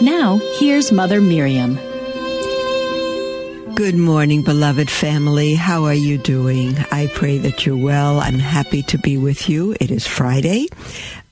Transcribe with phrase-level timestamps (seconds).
[0.00, 1.74] Now, here's Mother Miriam.
[3.74, 5.56] Good morning, beloved family.
[5.56, 6.76] How are you doing?
[6.92, 8.20] I pray that you're well.
[8.20, 9.76] I'm happy to be with you.
[9.80, 10.68] It is Friday.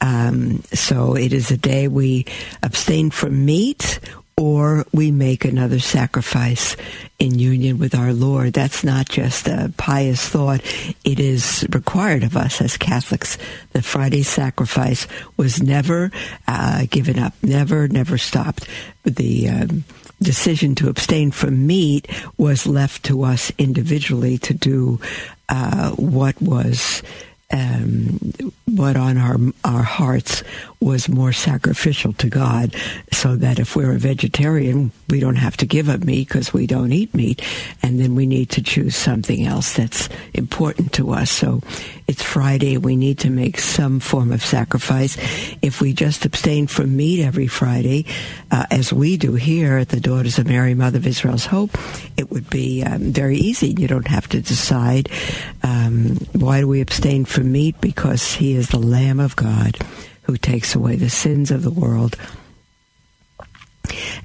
[0.01, 2.27] Um, so it is a day we
[2.65, 4.01] abstain from meat
[4.39, 6.77] or we make another sacrifice
[7.19, 8.53] in union with our Lord.
[8.53, 10.61] That's not just a pious thought.
[11.05, 13.39] It is required of us as Catholics.
[13.73, 15.07] The Friday sacrifice
[15.39, 16.11] was never
[16.47, 18.69] uh, given up, never, never stopped.
[19.05, 19.85] The um,
[20.21, 25.01] decision to abstain from meat was left to us individually to do
[25.49, 27.03] uh, what was
[27.53, 28.19] um,
[28.65, 30.43] what on our our hearts
[30.81, 32.75] was more sacrificial to God,
[33.13, 36.67] so that if we're a vegetarian, we don't have to give up meat because we
[36.67, 37.43] don't eat meat,
[37.83, 41.31] and then we need to choose something else that's important to us.
[41.31, 41.63] So
[42.07, 42.77] it's Friday.
[42.77, 45.17] We need to make some form of sacrifice.
[45.63, 48.07] If we just abstain from meat every Friday,
[48.51, 51.77] uh, as we do here at the Daughters of Mary, Mother of Israel's Hope,
[52.17, 53.75] it would be um, very easy.
[53.77, 55.09] You don't have to decide
[55.63, 59.79] um, why do we abstain from meat because He is the Lamb of God
[60.27, 62.17] who takes away the sins of the world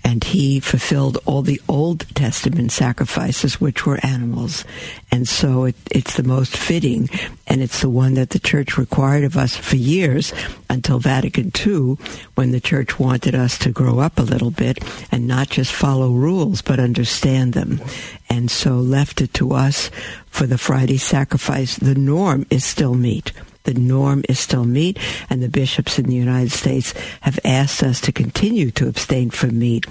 [0.04, 4.66] and he fulfilled all the Old Testament sacrifices, which were animals.
[5.12, 7.10] And so it, it's the most fitting,
[7.48, 10.34] and it's the one that the church required of us for years
[10.70, 11.98] until Vatican II,
[12.36, 16.12] when the church wanted us to grow up a little bit and not just follow
[16.12, 17.82] rules, but understand them.
[18.30, 19.92] And so left it to us
[20.28, 21.78] for the Friday sacrifice.
[21.78, 23.32] The norm is still meat
[23.64, 24.98] the norm is still meat,
[25.30, 29.58] and the bishops in the United States have asked us to continue to abstain from
[29.60, 29.86] meat.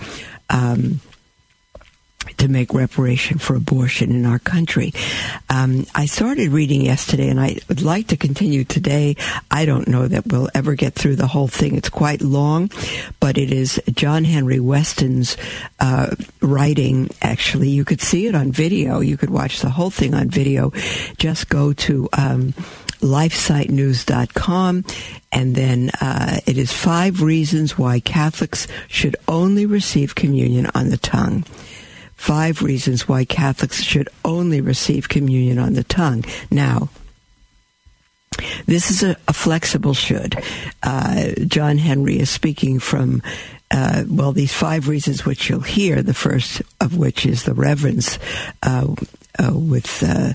[0.49, 1.01] Um,
[2.37, 4.93] to make reparation for abortion in our country.
[5.49, 9.17] Um, I started reading yesterday, and I would like to continue today.
[9.51, 11.77] I don't know that we'll ever get through the whole thing.
[11.77, 12.71] It's quite long,
[13.21, 15.37] but it is John Henry Weston's
[15.81, 17.11] uh, writing.
[17.21, 19.01] Actually, you could see it on video.
[19.01, 20.73] You could watch the whole thing on video.
[21.19, 22.55] Just go to um,
[23.01, 24.85] lifesitenews.com.
[25.33, 30.97] And then uh, it is five reasons why Catholics should only receive communion on the
[30.97, 31.45] tongue.
[32.17, 36.25] Five reasons why Catholics should only receive communion on the tongue.
[36.51, 36.91] Now,
[38.67, 40.37] this is a, a flexible should.
[40.83, 43.23] Uh, John Henry is speaking from
[43.71, 48.19] uh, well, these five reasons which you'll hear, the first of which is the reverence
[48.63, 48.95] uh,
[49.39, 50.33] uh, with uh,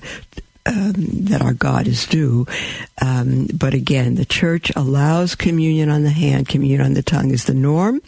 [0.66, 2.46] um, that our God is due.
[3.00, 7.44] Um, but again, the church allows communion on the hand, communion on the tongue is
[7.44, 8.02] the norm.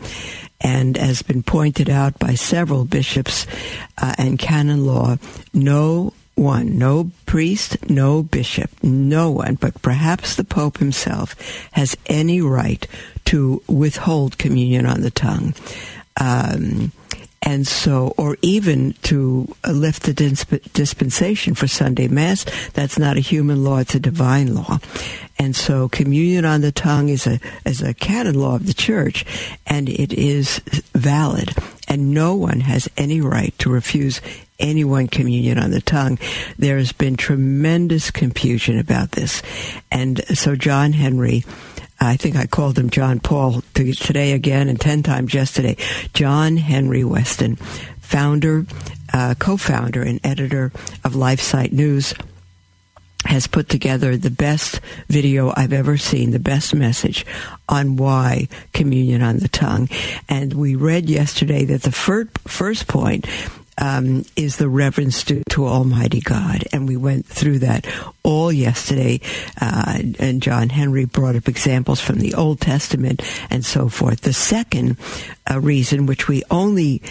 [0.61, 3.47] And has been pointed out by several bishops
[3.97, 5.17] uh, and canon law,
[5.55, 11.35] no one, no priest, no bishop, no one, but perhaps the Pope himself
[11.73, 12.87] has any right
[13.27, 15.55] to withhold communion on the tongue.
[16.21, 16.93] Um,
[17.43, 23.21] and so, or even to lift the disp- dispensation for Sunday Mass, that's not a
[23.21, 24.79] human law, it's a divine law.
[25.39, 29.25] And so communion on the tongue is a, is a canon law of the church,
[29.67, 30.59] and it is
[30.95, 31.55] valid.
[31.87, 34.21] And no one has any right to refuse
[34.59, 36.19] anyone communion on the tongue.
[36.59, 39.43] There has been tremendous confusion about this.
[39.91, 41.45] And so John Henry
[42.01, 45.77] I think I called him John Paul today again and 10 times yesterday.
[46.15, 47.57] John Henry Weston,
[48.01, 48.67] founder,
[49.13, 50.73] uh, co-founder and editor
[51.05, 52.15] of LifeSite News,
[53.25, 57.27] has put together the best video I've ever seen, the best message
[57.69, 59.89] on why communion on the tongue.
[60.29, 63.27] And we read yesterday that the fir- first point
[63.79, 66.65] um, is the reverence to, to, Almighty God.
[66.73, 67.87] And we went through that
[68.23, 69.21] all yesterday.
[69.61, 74.23] Uh, and John Henry brought up examples from the Old Testament and so forth.
[74.23, 74.97] The second
[75.51, 77.03] uh, reason, which we only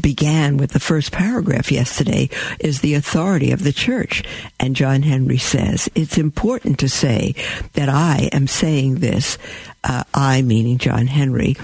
[0.00, 2.28] began with the first paragraph yesterday
[2.60, 4.22] is the authority of the church.
[4.60, 7.34] And John Henry says, it's important to say
[7.72, 9.38] that I am saying this,
[9.84, 11.56] uh, I meaning John Henry,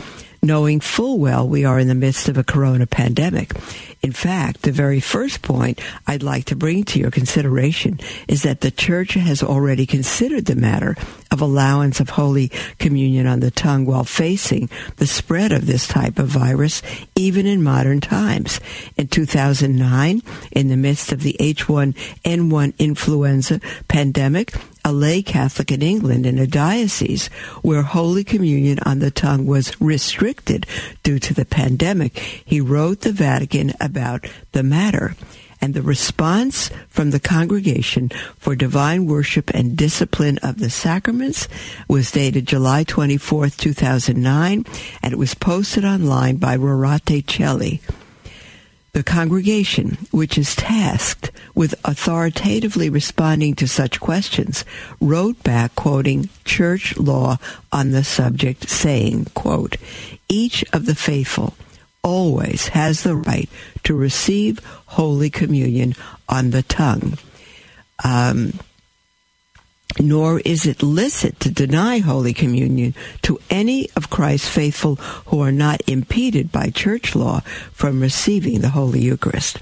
[0.43, 3.53] knowing full well we are in the midst of a corona pandemic.
[4.01, 7.99] In fact, the very first point I'd like to bring to your consideration
[8.29, 10.95] is that the church has already considered the matter
[11.33, 16.19] of allowance of Holy Communion on the tongue while facing the spread of this type
[16.19, 16.81] of virus,
[17.17, 18.61] even in modern times.
[18.97, 26.27] In 2009, in the midst of the H1N1 influenza pandemic, a lay Catholic in England
[26.27, 27.29] in a diocese
[27.63, 30.67] where Holy Communion on the tongue was restricted
[31.03, 32.19] due to the pandemic.
[32.19, 35.15] He wrote the Vatican about the matter.
[35.61, 41.49] And the response from the Congregation for Divine Worship and Discipline of the Sacraments
[41.89, 44.65] was dated July 24, 2009,
[45.03, 47.81] and it was posted online by Rorate Caeli.
[48.93, 54.65] The congregation, which is tasked with authoritatively responding to such questions,
[55.01, 57.39] wrote back quoting church law
[57.71, 59.77] on the subject saying, quote,
[60.29, 61.55] each of the faithful
[62.03, 63.49] always has the right
[63.85, 65.95] to receive Holy Communion
[66.29, 67.19] on the tongue.
[68.05, 68.55] Um,
[70.01, 74.97] nor is it licit to deny Holy Communion to any of Christ's faithful
[75.27, 77.41] who are not impeded by church law
[77.73, 79.59] from receiving the Holy Eucharist.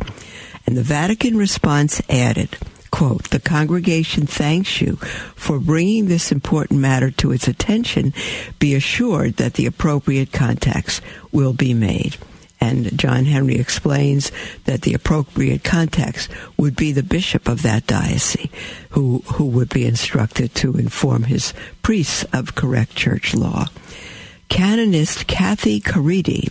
[0.66, 2.58] And the Vatican response added,
[2.90, 4.96] quote, the congregation thanks you
[5.36, 8.12] for bringing this important matter to its attention.
[8.58, 11.00] Be assured that the appropriate contacts
[11.30, 12.16] will be made.
[12.60, 14.32] And John Henry explains
[14.64, 18.48] that the appropriate context would be the bishop of that diocese
[18.90, 23.66] who, who would be instructed to inform his priests of correct church law.
[24.48, 26.50] Canonist Cathy Caridi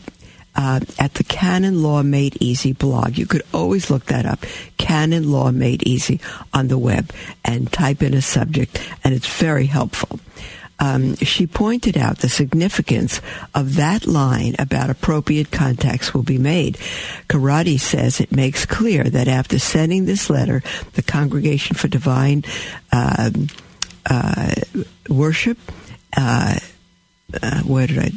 [0.56, 3.18] uh, at the Canon Law Made Easy blog.
[3.18, 4.46] You could always look that up.
[4.78, 6.20] Canon Law Made Easy
[6.54, 7.12] on the web
[7.44, 10.20] and type in a subject, and it's very helpful
[10.80, 13.22] um, she pointed out the significance
[13.54, 16.78] of that line about appropriate contacts will be made.
[17.30, 20.62] Caridi says it makes clear that after sending this letter,
[20.94, 22.44] the Congregation for Divine
[22.92, 23.32] uh,
[24.06, 24.56] uh,
[25.10, 25.58] Worship,
[26.18, 26.60] uh,
[27.42, 28.12] uh, where did I?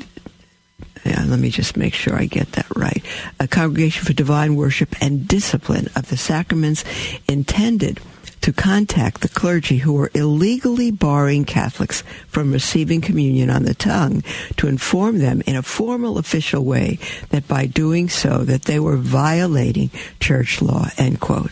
[1.04, 3.04] Yeah, let me just make sure I get that right.
[3.38, 6.84] A Congregation for Divine Worship and Discipline of the Sacraments
[7.28, 8.00] intended
[8.40, 14.22] to contact the clergy who were illegally barring Catholics from receiving communion on the tongue
[14.56, 16.98] to inform them in a formal official way
[17.30, 19.90] that by doing so that they were violating
[20.20, 21.50] church law, end quote.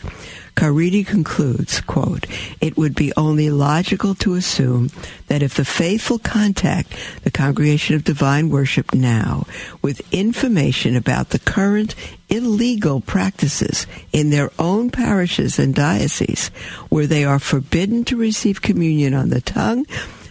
[0.56, 2.26] Caridi concludes, quote,
[2.62, 4.90] it would be only logical to assume
[5.26, 6.92] that if the faithful contact
[7.24, 9.46] the Congregation of Divine Worship now
[9.82, 11.94] with information about the current
[12.30, 16.48] illegal practices in their own parishes and dioceses
[16.88, 19.84] where they are forbidden to receive communion on the tongue,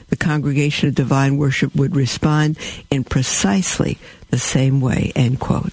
[0.10, 2.58] the Congregation of Divine Worship would respond
[2.90, 4.00] in precisely
[4.32, 5.72] the same way, end quote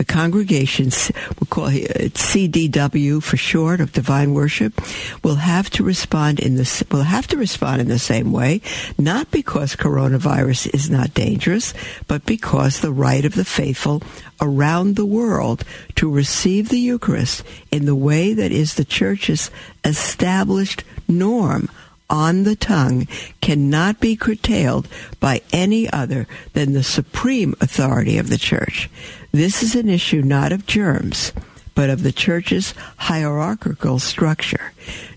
[0.00, 0.90] the congregation,
[1.38, 4.80] we'll call it uh, CDW for short of Divine Worship,
[5.22, 8.62] will have to respond in the will have to respond in the same way,
[8.96, 11.74] not because coronavirus is not dangerous,
[12.08, 14.02] but because the right of the faithful
[14.40, 15.64] around the world
[15.96, 19.50] to receive the Eucharist in the way that is the Church's
[19.84, 21.68] established norm
[22.08, 23.06] on the tongue
[23.40, 24.88] cannot be curtailed
[25.20, 28.90] by any other than the supreme authority of the church.
[29.32, 31.32] This is an issue not of germs,
[31.74, 34.72] but of the church's hierarchical structure.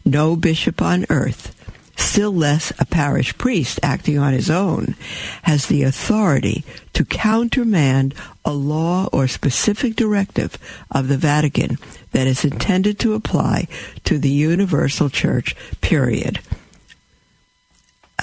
[0.05, 1.55] No bishop on earth,
[1.97, 4.95] still less a parish priest acting on his own,
[5.43, 6.63] has the authority
[6.93, 8.13] to countermand
[8.45, 10.59] a law or specific directive
[10.91, 11.79] of the Vatican
[12.11, 13.67] that is intended to apply
[14.03, 16.39] to the universal church, period.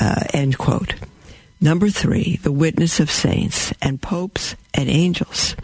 [0.01, 0.95] Uh, end quote.
[1.61, 5.57] Number three, the witness of saints and popes and angels.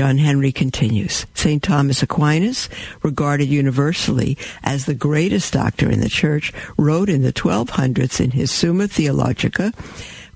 [0.00, 1.26] John Henry continues.
[1.34, 1.62] St.
[1.62, 2.70] Thomas Aquinas,
[3.02, 8.50] regarded universally as the greatest doctor in the church, wrote in the 1200s in his
[8.50, 9.74] Summa Theologica,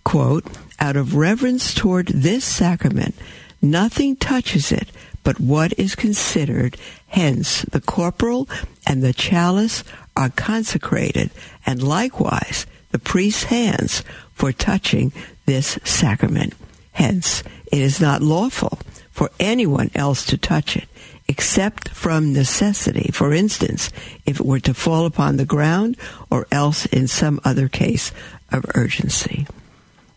[0.05, 0.45] quote,
[0.81, 3.15] out of reverence toward this sacrament,
[3.63, 4.91] nothing touches it
[5.23, 6.77] but what is considered.
[7.07, 8.47] Hence, the corporal
[8.87, 9.83] and the chalice
[10.15, 11.31] are consecrated,
[11.65, 14.05] and likewise the priest's hands
[14.35, 15.11] for touching
[15.47, 16.53] this sacrament.
[16.93, 17.43] Hence,
[17.73, 18.79] it is not lawful
[19.15, 20.89] for anyone else to touch it,
[21.29, 23.13] except from necessity.
[23.13, 23.91] For instance,
[24.27, 25.97] if it were to fall upon the ground
[26.31, 28.11] or else in some other case
[28.51, 29.47] of urgency.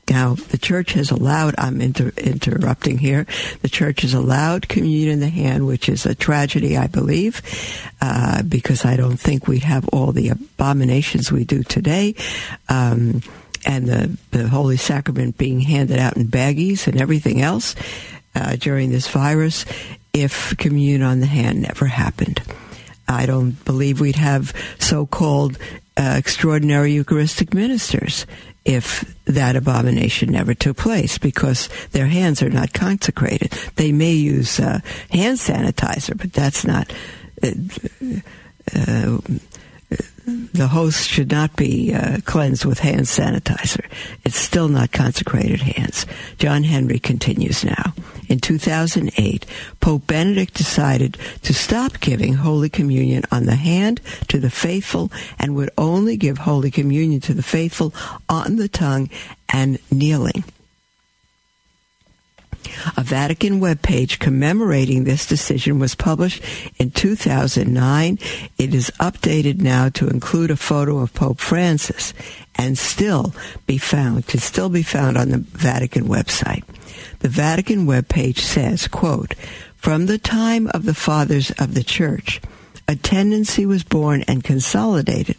[0.09, 3.27] Now, the church has allowed, I'm inter- interrupting here,
[3.61, 7.41] the church has allowed communion in the hand, which is a tragedy, I believe,
[8.01, 12.15] uh, because I don't think we'd have all the abominations we do today.
[12.67, 13.21] Um,
[13.65, 17.75] and the, the Holy Sacrament being handed out in baggies and everything else
[18.37, 19.65] uh, during this virus
[20.13, 22.41] if communion on the hand never happened.
[23.07, 25.57] I don't believe we'd have so-called
[25.95, 28.25] uh, extraordinary Eucharistic ministers
[28.63, 33.51] if that abomination never took place because their hands are not consecrated.
[33.75, 36.93] They may use uh, hand sanitizer, but that's not.
[37.41, 37.51] Uh,
[38.75, 39.17] uh
[40.27, 43.85] the host should not be uh, cleansed with hand sanitizer.
[44.25, 46.05] It's still not consecrated hands.
[46.37, 47.93] John Henry continues now.
[48.27, 49.45] In 2008,
[49.79, 55.55] Pope Benedict decided to stop giving Holy Communion on the hand to the faithful and
[55.55, 57.93] would only give Holy Communion to the faithful
[58.27, 59.09] on the tongue
[59.53, 60.43] and kneeling.
[62.95, 66.43] A Vatican webpage commemorating this decision was published
[66.77, 68.19] in 2009.
[68.57, 72.13] It is updated now to include a photo of Pope Francis
[72.55, 73.33] and still
[73.65, 76.63] be found, can still be found on the Vatican website.
[77.19, 79.33] The Vatican webpage says, quote,
[79.75, 82.41] from the time of the fathers of the church,
[82.87, 85.37] a tendency was born and consolidated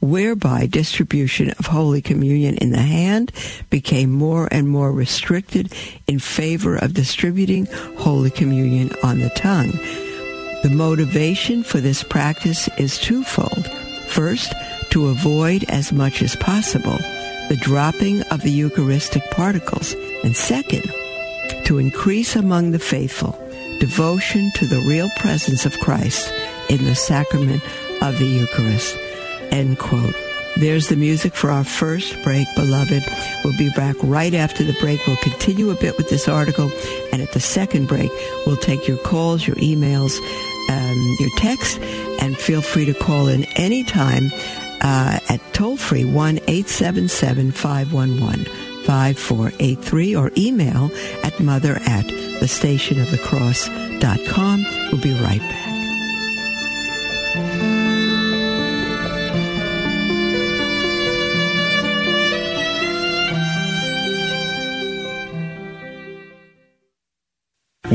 [0.00, 3.32] whereby distribution of Holy Communion in the hand
[3.70, 5.72] became more and more restricted
[6.06, 9.72] in favor of distributing Holy Communion on the tongue.
[10.62, 13.66] The motivation for this practice is twofold.
[14.08, 14.52] First,
[14.90, 16.98] to avoid as much as possible
[17.48, 20.84] the dropping of the Eucharistic particles, and second,
[21.64, 23.32] to increase among the faithful
[23.80, 26.32] devotion to the real presence of Christ
[26.68, 27.62] in the sacrament
[28.02, 28.98] of the Eucharist.
[29.50, 30.14] End quote.
[30.56, 33.04] There's the music for our first break, beloved.
[33.44, 35.06] We'll be back right after the break.
[35.06, 36.70] We'll continue a bit with this article.
[37.12, 38.10] And at the second break,
[38.44, 40.18] we'll take your calls, your emails,
[40.68, 41.78] um, your texts,
[42.20, 44.32] and feel free to call in anytime
[44.80, 48.44] uh, at toll free 1 877 511
[48.84, 50.90] 5483 or email
[51.22, 52.06] at mother at
[52.40, 54.64] the station of the cross.com.
[54.90, 55.77] We'll be right back.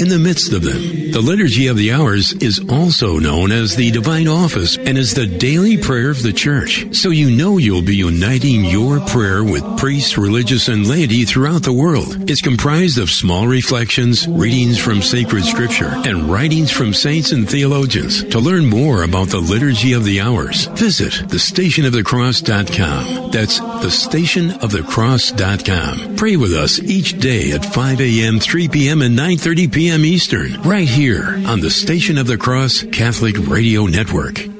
[0.00, 1.10] in the midst of them.
[1.12, 5.26] The Liturgy of the Hours is also known as the Divine Office and is the
[5.26, 6.86] daily prayer of the Church.
[6.96, 11.74] So you know you'll be uniting your prayer with priests, religious, and laity throughout the
[11.74, 12.30] world.
[12.30, 18.24] It's comprised of small reflections, readings from sacred scripture, and writings from saints and theologians.
[18.24, 23.32] To learn more about the Liturgy of the Hours, visit thestationofthecross.com.
[23.32, 26.16] That's thestationofthecross.com.
[26.16, 29.89] Pray with us each day at 5 a.m., 3 p.m., and 9.30 p.m.
[29.98, 34.59] Eastern, right here on the Station of the Cross Catholic Radio Network.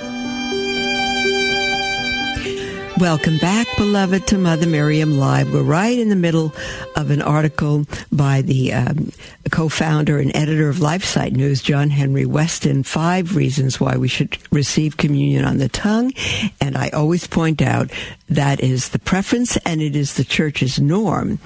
[3.01, 5.51] Welcome back, beloved, to Mother Miriam Live.
[5.51, 6.53] We're right in the middle
[6.95, 9.11] of an article by the um,
[9.49, 14.97] co-founder and editor of LifeSite News, John Henry Weston, Five Reasons Why We Should Receive
[14.97, 16.13] Communion on the Tongue.
[16.61, 17.91] And I always point out
[18.29, 21.39] that is the preference and it is the church's norm.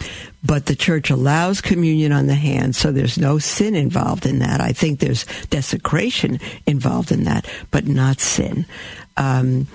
[0.44, 4.60] But the church allows communion on the hand, so there's no sin involved in that.
[4.60, 8.66] I think there's desecration involved in that, but not sin.
[9.16, 9.68] Um,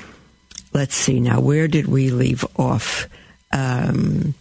[0.72, 3.08] let's see now, where did we leave off?
[3.52, 4.34] Um,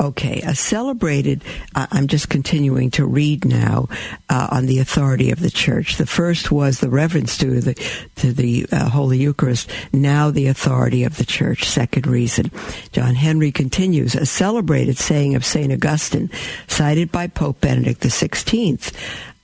[0.00, 1.42] okay, a celebrated,
[1.74, 3.88] uh, I'm just continuing to read now
[4.28, 5.96] uh, on the authority of the church.
[5.96, 7.74] The first was the reverence to the,
[8.16, 11.64] to the uh, Holy Eucharist, now the authority of the church.
[11.64, 12.50] Second reason.
[12.92, 15.72] John Henry continues, a celebrated saying of St.
[15.72, 16.30] Augustine,
[16.66, 18.92] cited by Pope Benedict XVI.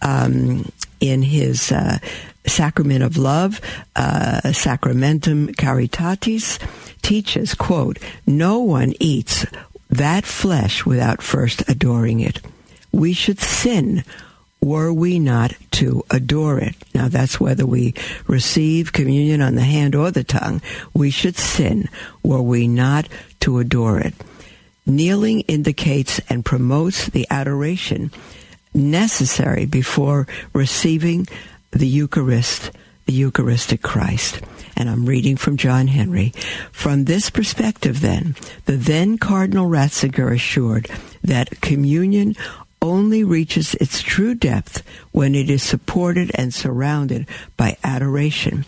[0.02, 0.64] Um,
[1.00, 1.99] in his uh,
[2.47, 3.61] Sacrament of Love,
[3.97, 6.59] uh, Sacramentum Caritatis,
[7.02, 9.47] teaches, quote, no one eats
[9.88, 12.40] that flesh without first adoring it.
[12.92, 14.04] We should sin
[14.61, 16.75] were we not to adore it.
[16.94, 17.94] Now that's whether we
[18.26, 20.61] receive communion on the hand or the tongue.
[20.92, 21.88] We should sin
[22.23, 23.09] were we not
[23.40, 24.14] to adore it.
[24.87, 28.11] Kneeling indicates and promotes the adoration
[28.75, 31.26] necessary before receiving
[31.72, 32.70] the Eucharist,
[33.06, 34.40] the Eucharistic Christ.
[34.76, 36.32] And I'm reading from John Henry.
[36.72, 38.34] From this perspective, then,
[38.64, 40.88] the then Cardinal Ratzinger assured
[41.22, 42.34] that communion
[42.82, 48.64] only reaches its true depth when it is supported and surrounded by adoration.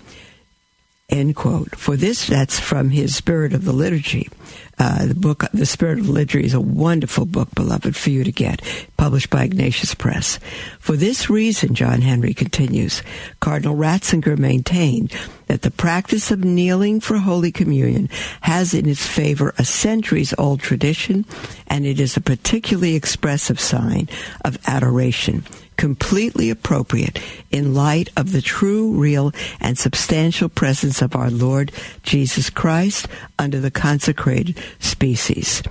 [1.13, 1.77] End quote.
[1.77, 4.31] For this, that's from his Spirit of the Liturgy.
[4.79, 8.33] Uh, the book, The Spirit of Liturgy, is a wonderful book, beloved, for you to
[8.33, 8.63] get,
[8.97, 10.41] published by Ignatius Press.
[10.81, 13.03] For this reason, John Henry continues,
[13.41, 15.13] Cardinal Ratzinger maintained
[15.49, 18.09] that the practice of kneeling for Holy Communion
[18.41, 21.27] has in its favor a centuries old tradition,
[21.67, 24.09] and it is a particularly expressive sign
[24.47, 25.45] of adoration
[25.77, 27.19] completely appropriate
[27.51, 33.61] in light of the true, real, and substantial presence of our Lord Jesus Christ under
[33.61, 35.63] the consecrated species.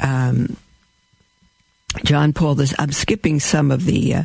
[0.00, 0.56] Um,
[2.04, 4.24] John Paul, this, I'm skipping some of the uh,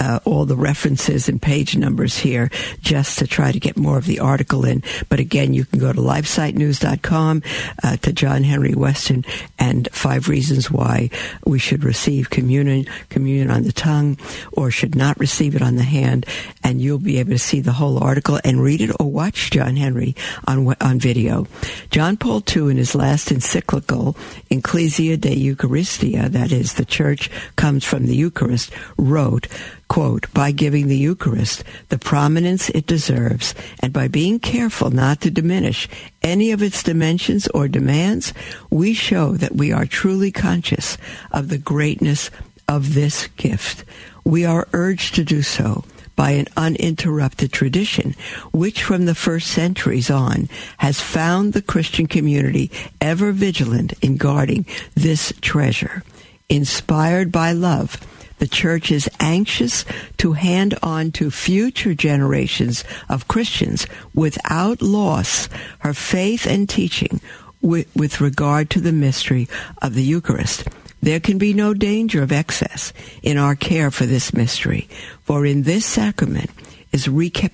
[0.00, 4.06] uh, all the references and page numbers here just to try to get more of
[4.06, 4.82] the article in.
[5.08, 7.42] But again, you can go to lifesitenews.com
[7.82, 9.24] uh, to John Henry Weston
[9.58, 11.10] and five reasons why
[11.44, 14.16] we should receive communion, communion on the tongue
[14.52, 16.24] or should not receive it on the hand.
[16.64, 19.76] And you'll be able to see the whole article and read it or watch John
[19.76, 21.46] Henry on, on video.
[21.90, 24.16] John Paul II in his last encyclical,
[24.48, 29.46] Ecclesia de Eucharistia, that is, the church comes from the Eucharist, wrote,
[29.90, 35.32] quote, by giving the Eucharist the prominence it deserves and by being careful not to
[35.32, 35.88] diminish
[36.22, 38.32] any of its dimensions or demands,
[38.70, 40.96] we show that we are truly conscious
[41.32, 42.30] of the greatness
[42.68, 43.84] of this gift.
[44.24, 48.14] We are urged to do so by an uninterrupted tradition,
[48.52, 50.48] which from the first centuries on
[50.78, 56.04] has found the Christian community ever vigilant in guarding this treasure.
[56.48, 57.98] Inspired by love,
[58.40, 59.84] the church is anxious
[60.16, 65.48] to hand on to future generations of Christians without loss
[65.80, 67.20] her faith and teaching
[67.60, 69.46] with, with regard to the mystery
[69.82, 70.66] of the Eucharist.
[71.02, 74.88] There can be no danger of excess in our care for this mystery,
[75.22, 76.50] for in this sacrament
[76.92, 77.52] is recap-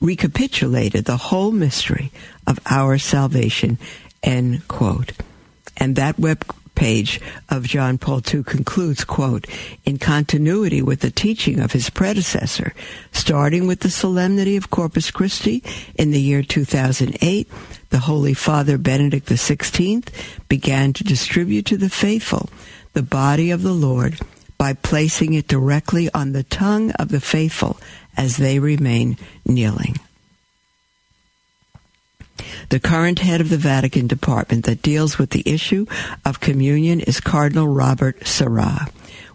[0.00, 2.12] recapitulated the whole mystery
[2.46, 3.78] of our salvation.
[4.22, 5.12] End quote.
[5.76, 6.44] And that web
[6.80, 9.46] page of John Paul II concludes, quote,
[9.84, 12.72] in continuity with the teaching of his predecessor,
[13.12, 15.62] starting with the solemnity of Corpus Christi
[15.96, 17.46] in the year 2008,
[17.90, 20.08] the Holy Father Benedict XVI
[20.48, 22.48] began to distribute to the faithful
[22.94, 24.18] the body of the Lord
[24.56, 27.78] by placing it directly on the tongue of the faithful
[28.16, 29.96] as they remain kneeling.
[32.68, 35.86] The current head of the Vatican department that deals with the issue
[36.24, 38.88] of communion is Cardinal Robert Sarah.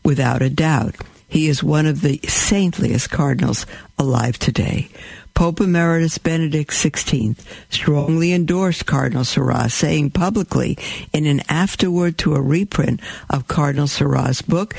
[0.04, 0.96] Without a doubt,
[1.28, 3.66] he is one of the saintliest cardinals
[3.98, 4.90] alive today.
[5.34, 7.38] Pope Emeritus Benedict XVI
[7.70, 10.78] strongly endorsed Cardinal Sarah, saying publicly
[11.12, 14.76] in an afterword to a reprint of Cardinal Sarah's book,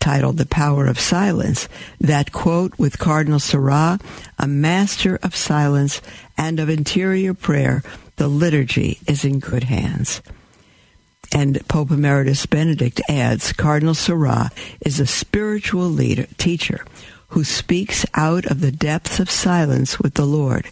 [0.00, 1.68] titled The Power of Silence,
[2.00, 3.98] that quote, with Cardinal Sarah,
[4.38, 6.00] a master of silence
[6.36, 7.82] and of interior prayer,
[8.16, 10.20] the liturgy is in good hands.
[11.32, 16.84] And Pope Emeritus Benedict adds, Cardinal Sarah is a spiritual leader, teacher
[17.28, 20.66] who speaks out of the depths of silence with the Lord,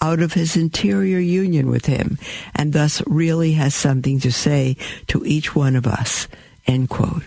[0.00, 2.18] out of his interior union with him
[2.54, 4.76] and thus really has something to say
[5.08, 6.28] to each one of us.
[6.66, 7.24] End quote.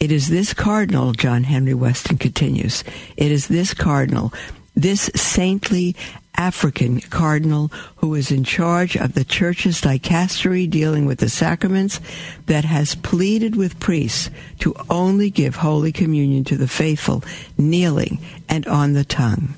[0.00, 2.84] It is this cardinal, John Henry Weston continues,
[3.18, 4.32] it is this cardinal,
[4.74, 5.94] this saintly
[6.38, 12.00] African cardinal who is in charge of the church's dicastery dealing with the sacraments
[12.46, 17.22] that has pleaded with priests to only give Holy Communion to the faithful
[17.58, 19.54] kneeling and on the tongue.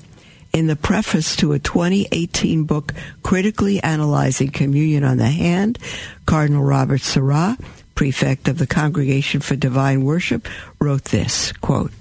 [0.51, 5.79] In the preface to a 2018 book critically analyzing communion on the hand,
[6.25, 7.57] Cardinal Robert Sarah,
[7.95, 10.47] prefect of the Congregation for Divine Worship,
[10.79, 11.91] wrote this, quote,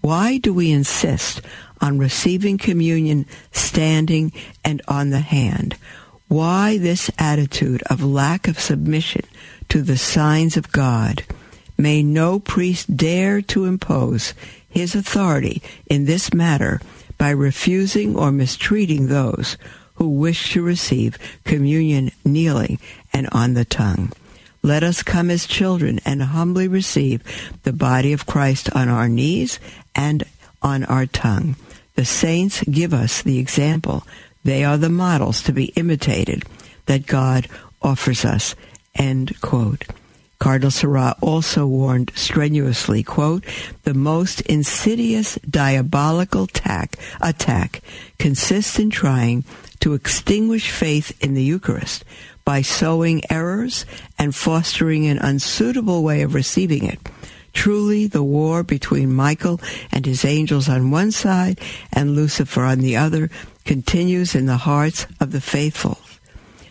[0.00, 1.40] Why do we insist
[1.80, 4.32] on receiving communion standing
[4.64, 5.76] and on the hand.
[6.28, 9.22] Why this attitude of lack of submission
[9.68, 11.24] to the signs of God?
[11.76, 14.34] May no priest dare to impose
[14.68, 16.80] his authority in this matter
[17.16, 19.56] by refusing or mistreating those
[19.94, 22.78] who wish to receive communion kneeling
[23.12, 24.12] and on the tongue.
[24.62, 27.22] Let us come as children and humbly receive
[27.62, 29.60] the body of Christ on our knees
[29.94, 30.24] and
[30.62, 31.56] on our tongue.
[31.94, 34.06] The saints give us the example.
[34.44, 36.44] They are the models to be imitated
[36.86, 37.48] that God
[37.82, 38.54] offers us.
[38.94, 39.84] End quote.
[40.38, 43.44] Cardinal Sarah also warned strenuously, quote,
[43.82, 46.44] the most insidious diabolical
[47.20, 47.82] attack
[48.18, 49.44] consists in trying
[49.80, 52.04] to extinguish faith in the Eucharist
[52.48, 53.84] by sowing errors
[54.18, 56.98] and fostering an unsuitable way of receiving it.
[57.52, 59.60] Truly, the war between Michael
[59.92, 61.60] and his angels on one side
[61.92, 63.28] and Lucifer on the other
[63.66, 65.98] continues in the hearts of the faithful.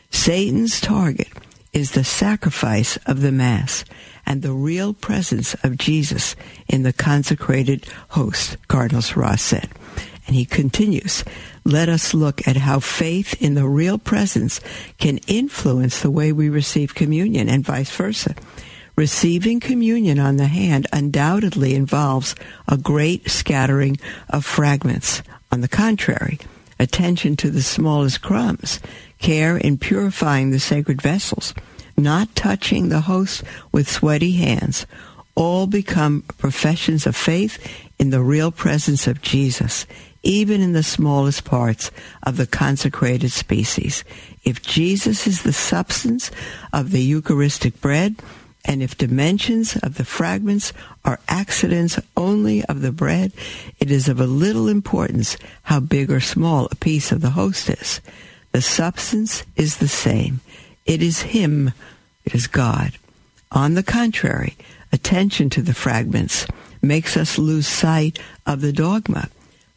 [0.10, 1.28] Satan's target
[1.74, 3.86] is the sacrifice of the Mass
[4.26, 6.36] and the real presence of Jesus
[6.68, 9.70] in the consecrated host, Cardinal Sarah said.
[10.28, 11.24] And he continues,
[11.64, 14.60] let us look at how faith in the real presence
[15.00, 18.36] can influence the way we receive communion and vice versa.
[18.98, 22.36] Receiving communion on the hand undoubtedly involves
[22.68, 23.98] a great scattering
[24.30, 25.22] of fragments.
[25.52, 26.40] On the contrary,
[26.80, 28.80] attention to the smallest crumbs,
[29.20, 31.54] care in purifying the sacred vessels,
[31.96, 34.86] not touching the host with sweaty hands,
[35.36, 37.60] all become professions of faith
[38.00, 39.86] in the real presence of Jesus,
[40.28, 41.90] even in the smallest parts
[42.24, 44.04] of the consecrated species.
[44.44, 46.32] If Jesus is the substance
[46.74, 48.18] of the Eucharistic bread,
[48.66, 50.74] and if dimensions of the fragments
[51.06, 53.32] are accidents only of the bread,
[53.80, 57.70] it is of a little importance how big or small a piece of the host
[57.70, 58.02] is.
[58.52, 60.42] The substance is the same.
[60.86, 61.72] It is Him.
[62.26, 62.92] It is God.
[63.54, 64.58] On the contrary,
[64.92, 66.46] attention to the fragments
[66.82, 69.30] makes us lose sight of the dogma.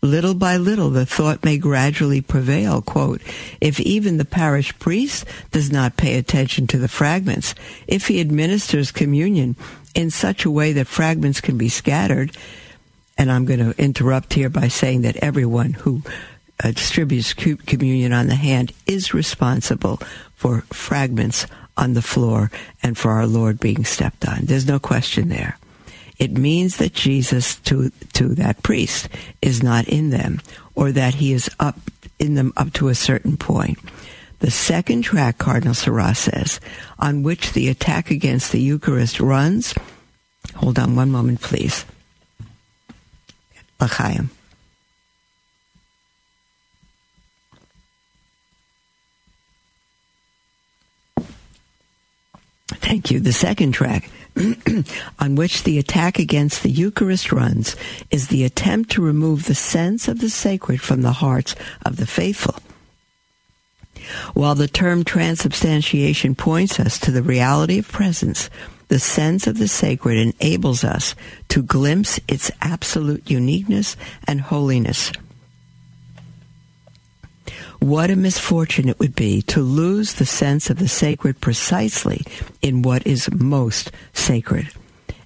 [0.02, 3.20] Little by little, the thought may gradually prevail, quote,
[3.60, 7.54] if even the parish priest does not pay attention to the fragments,
[7.86, 9.56] if he administers communion
[9.94, 12.34] in such a way that fragments can be scattered,
[13.18, 16.02] and I'm going to interrupt here by saying that everyone who
[16.64, 19.98] uh, distributes communion on the hand is responsible
[20.34, 22.50] for fragments on the floor
[22.82, 24.46] and for our Lord being stepped on.
[24.46, 25.58] There's no question there
[26.20, 29.08] it means that Jesus to to that priest
[29.40, 30.40] is not in them
[30.76, 31.78] or that he is up
[32.18, 33.78] in them up to a certain point.
[34.40, 36.60] The second track, Cardinal Sarah says,
[36.98, 39.74] on which the attack against the Eucharist runs.
[40.56, 41.84] Hold on one moment, please.
[43.80, 44.30] L'chaim.
[52.90, 53.20] Thank you.
[53.20, 54.10] The second track
[55.20, 57.76] on which the attack against the Eucharist runs
[58.10, 61.54] is the attempt to remove the sense of the sacred from the hearts
[61.86, 62.56] of the faithful.
[64.34, 68.50] While the term transubstantiation points us to the reality of presence,
[68.88, 71.14] the sense of the sacred enables us
[71.50, 75.12] to glimpse its absolute uniqueness and holiness.
[77.80, 82.22] What a misfortune it would be to lose the sense of the sacred precisely
[82.60, 84.68] in what is most sacred.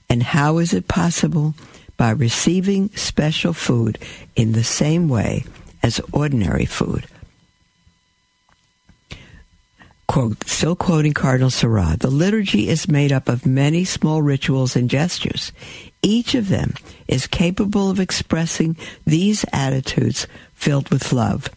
[0.08, 1.54] And how is it possible?
[1.96, 3.98] By receiving special food
[4.36, 5.44] in the same way
[5.82, 7.08] as ordinary food.
[10.06, 14.88] Quote, still quoting Cardinal Sarah, the liturgy is made up of many small rituals and
[14.88, 15.50] gestures.
[16.02, 16.74] Each of them
[17.08, 21.50] is capable of expressing these attitudes filled with love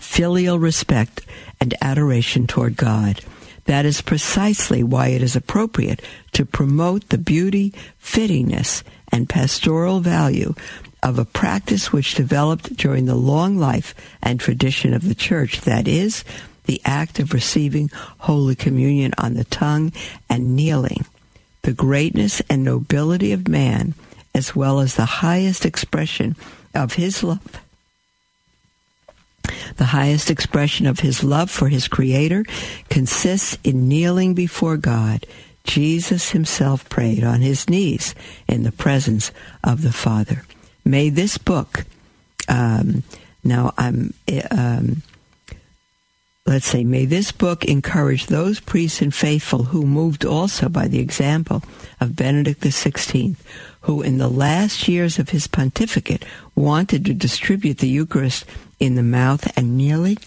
[0.00, 1.22] filial respect
[1.60, 3.20] and adoration toward God.
[3.66, 6.02] That is precisely why it is appropriate
[6.32, 10.54] to promote the beauty, fittingness, and pastoral value
[11.02, 15.86] of a practice which developed during the long life and tradition of the church, that
[15.86, 16.24] is,
[16.64, 19.92] the act of receiving Holy Communion on the tongue
[20.28, 21.04] and kneeling.
[21.62, 23.94] The greatness and nobility of man,
[24.34, 26.36] as well as the highest expression
[26.74, 27.63] of his love.
[29.76, 32.44] The highest expression of his love for his Creator
[32.90, 35.26] consists in kneeling before God.
[35.64, 38.14] Jesus himself prayed on his knees
[38.46, 40.44] in the presence of the Father.
[40.84, 41.84] May this book,
[42.48, 43.02] um,
[43.42, 44.12] now I'm,
[44.50, 45.02] um,
[46.46, 50.98] let's say, may this book encourage those priests and faithful who moved also by the
[50.98, 51.62] example
[52.00, 53.36] of Benedict XVI,
[53.82, 58.44] who in the last years of his pontificate wanted to distribute the Eucharist
[58.78, 60.18] in the mouth and kneeling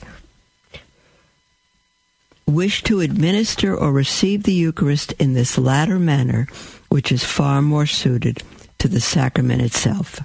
[2.47, 6.47] wish to administer or receive the Eucharist in this latter manner,
[6.88, 8.41] which is far more suited
[8.80, 10.21] to the sacrament itself.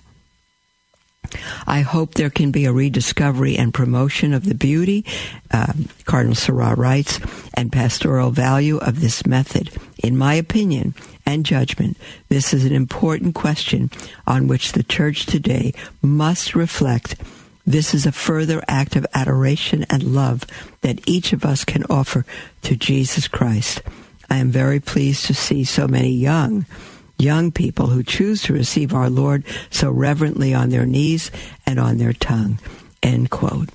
[1.67, 5.05] I hope there can be a rediscovery and promotion of the beauty,
[5.51, 7.21] um, Cardinal Sarah writes,
[7.55, 9.71] and pastoral value of this method.
[10.03, 11.97] In my opinion and judgment,
[12.29, 13.91] this is an important question
[14.27, 17.17] on which the Church today must reflect
[17.65, 20.45] this is a further act of adoration and love
[20.81, 22.27] that each of us can offer
[22.63, 23.83] to Jesus Christ.
[24.29, 26.67] I am very pleased to see so many young,
[27.23, 31.31] young people who choose to receive our Lord so reverently on their knees
[31.67, 32.59] and on their tongue.
[33.03, 33.69] End quote.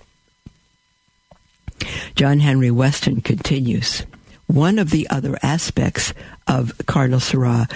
[2.16, 4.04] John Henry Weston continues.
[4.48, 6.14] One of the other aspects
[6.48, 7.68] of Cardinal Sarah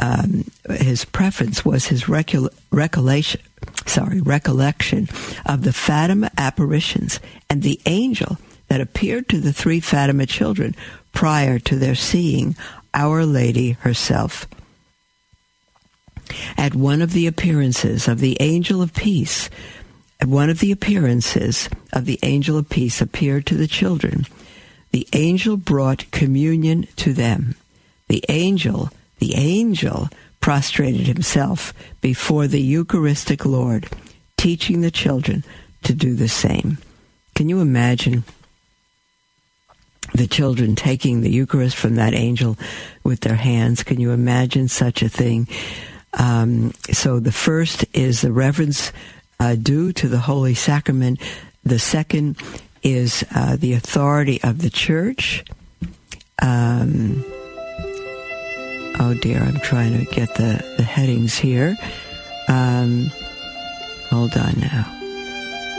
[0.00, 3.40] um, his preference was his recul- recollection,
[3.86, 5.08] sorry, recollection
[5.44, 7.18] of the Fatima apparitions
[7.50, 8.38] and the angel
[8.68, 10.76] that appeared to the three Fatima children
[11.12, 12.54] prior to their seeing
[12.94, 14.46] Our Lady herself.
[16.56, 19.48] At one of the appearances of the angel of peace,
[20.24, 24.26] one of the appearances of the angel of peace appeared to the children.
[24.90, 27.54] The angel brought communion to them.
[28.08, 30.08] The angel the angel
[30.40, 33.88] prostrated himself before the Eucharistic Lord,
[34.36, 35.44] teaching the children
[35.82, 36.78] to do the same.
[37.34, 38.24] Can you imagine
[40.14, 42.56] the children taking the Eucharist from that angel
[43.04, 43.82] with their hands?
[43.82, 45.48] Can you imagine such a thing?
[46.18, 48.92] Um, so the first is the reverence
[49.40, 51.20] uh, due to the Holy Sacrament.
[51.64, 52.36] The second
[52.82, 55.44] is uh, the authority of the Church.
[56.40, 57.24] Um,
[58.98, 61.76] oh dear, I'm trying to get the, the headings here.
[62.48, 63.10] Um,
[64.10, 64.94] hold on now.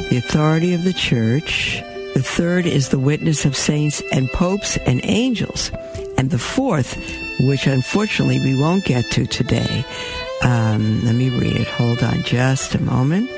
[0.10, 1.82] The authority of the church.
[2.14, 5.72] The third is the witness of saints and popes and angels.
[6.18, 6.96] And the fourth,
[7.42, 9.86] which unfortunately we won't get to today.
[10.42, 11.68] Um, let me read it.
[11.68, 13.30] Hold on just a moment.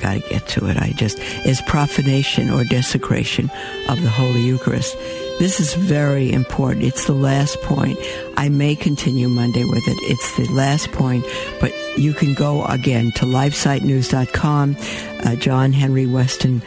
[0.00, 0.76] Got to get to it.
[0.76, 3.50] I just is profanation or desecration
[3.88, 4.96] of the Holy Eucharist.
[5.38, 6.84] This is very important.
[6.84, 7.98] It's the last point.
[8.36, 9.96] I may continue Monday with it.
[10.02, 11.24] It's the last point,
[11.60, 14.76] but you can go again to lifesitenews.com,
[15.24, 16.62] uh, John Henry Weston,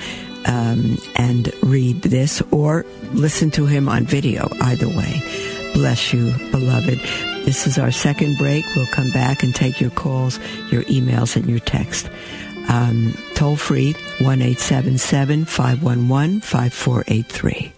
[0.46, 4.48] um, and read this or listen to him on video.
[4.62, 5.22] Either way.
[5.74, 7.02] Bless you, beloved.
[7.46, 8.66] This is our second break.
[8.76, 10.40] We'll come back and take your calls,
[10.72, 12.10] your emails, and your text.
[12.68, 15.46] Um, toll free, 1 511
[16.42, 17.72] 5483.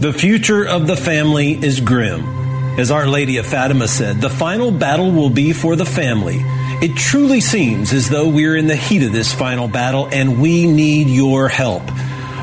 [0.00, 2.24] The future of the family is grim.
[2.78, 6.38] As Our Lady of Fatima said, the final battle will be for the family.
[6.80, 10.66] It truly seems as though we're in the heat of this final battle and we
[10.66, 11.82] need your help.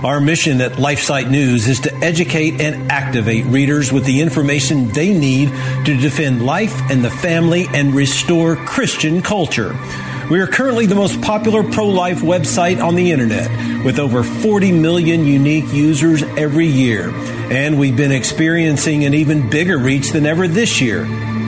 [0.04, 5.12] Our mission at LifeSite News is to educate and activate readers with the information they
[5.12, 5.50] need
[5.86, 9.76] to defend life and the family and restore Christian culture.
[10.30, 14.72] We are currently the most popular pro life website on the internet with over 40
[14.72, 17.10] million unique users every year.
[17.50, 21.06] And we've been experiencing an even bigger reach than ever this year.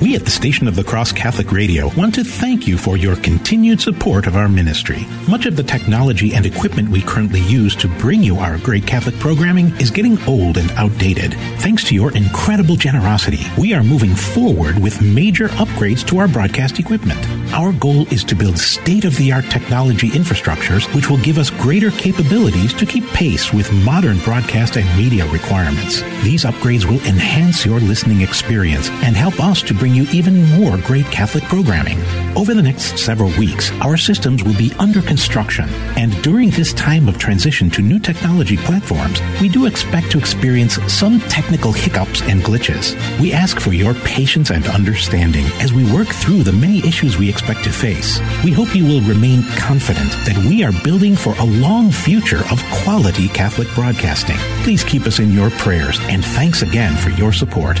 [0.00, 3.16] We at the Station of the Cross Catholic Radio want to thank you for your
[3.16, 5.06] continued support of our ministry.
[5.26, 9.18] Much of the technology and equipment we currently use to bring you our great Catholic
[9.18, 11.32] programming is getting old and outdated.
[11.60, 16.78] Thanks to your incredible generosity, we are moving forward with major upgrades to our broadcast
[16.78, 17.18] equipment.
[17.54, 22.84] Our goal is to build state-of-the-art technology infrastructures which will give us greater capabilities to
[22.84, 26.02] keep pace with modern broadcast and media requirements.
[26.22, 30.78] These upgrades will enhance your listening experience and help us to bring you even more
[30.78, 32.00] great Catholic programming.
[32.36, 37.08] Over the next several weeks, our systems will be under construction, and during this time
[37.08, 42.42] of transition to new technology platforms, we do expect to experience some technical hiccups and
[42.42, 42.94] glitches.
[43.20, 47.28] We ask for your patience and understanding as we work through the many issues we
[47.28, 48.20] expect to face.
[48.44, 52.62] We hope you will remain confident that we are building for a long future of
[52.82, 54.38] quality Catholic broadcasting.
[54.62, 57.80] Please keep us in your prayers, and thanks again for your support.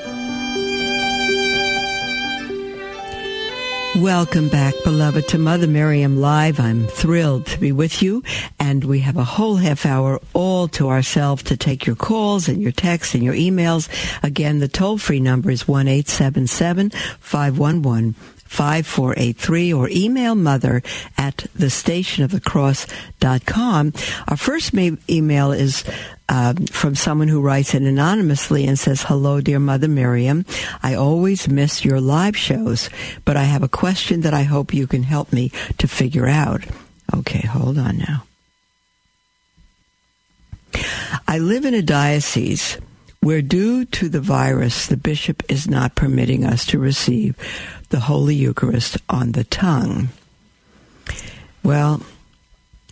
[3.97, 6.61] Welcome back, beloved, to Mother Miriam Live.
[6.61, 8.23] I'm thrilled to be with you,
[8.57, 12.61] and we have a whole half hour all to ourselves to take your calls and
[12.61, 13.89] your texts and your emails.
[14.23, 18.15] Again, the toll free number is 1 877 511
[18.51, 20.83] 5483 or email mother
[21.17, 22.41] at the station of the.
[24.27, 25.85] Our first ma- email is
[26.27, 30.45] um, from someone who writes it anonymously and says, Hello, dear Mother Miriam.
[30.83, 32.89] I always miss your live shows,
[33.23, 36.65] but I have a question that I hope you can help me to figure out.
[37.15, 38.25] Okay, hold on now.
[41.25, 42.77] I live in a diocese
[43.21, 47.37] where, due to the virus, the bishop is not permitting us to receive
[47.91, 50.09] the Holy Eucharist on the tongue.
[51.63, 52.01] Well,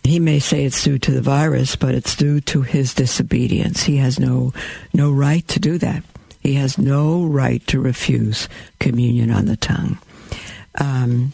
[0.02, 3.82] he may say it's due to the virus, but it's due to his disobedience.
[3.82, 4.52] He has no
[4.94, 6.04] no right to do that.
[6.40, 9.98] He has no right to refuse communion on the tongue.
[10.80, 11.32] Um,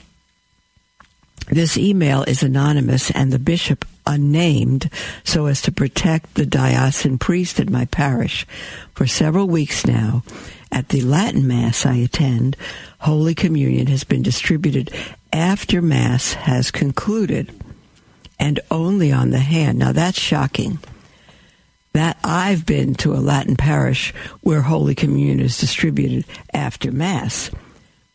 [1.49, 4.91] this email is anonymous and the bishop unnamed
[5.25, 8.47] so as to protect the diocesan priest in my parish.
[8.95, 10.23] For several weeks now,
[10.71, 12.57] at the Latin Mass I attend,
[13.01, 14.91] Holy Communion has been distributed
[15.33, 17.53] after Mass has concluded
[18.39, 19.79] and only on the hand.
[19.79, 20.79] Now that's shocking.
[21.93, 27.51] That I've been to a Latin parish where Holy Communion is distributed after Mass,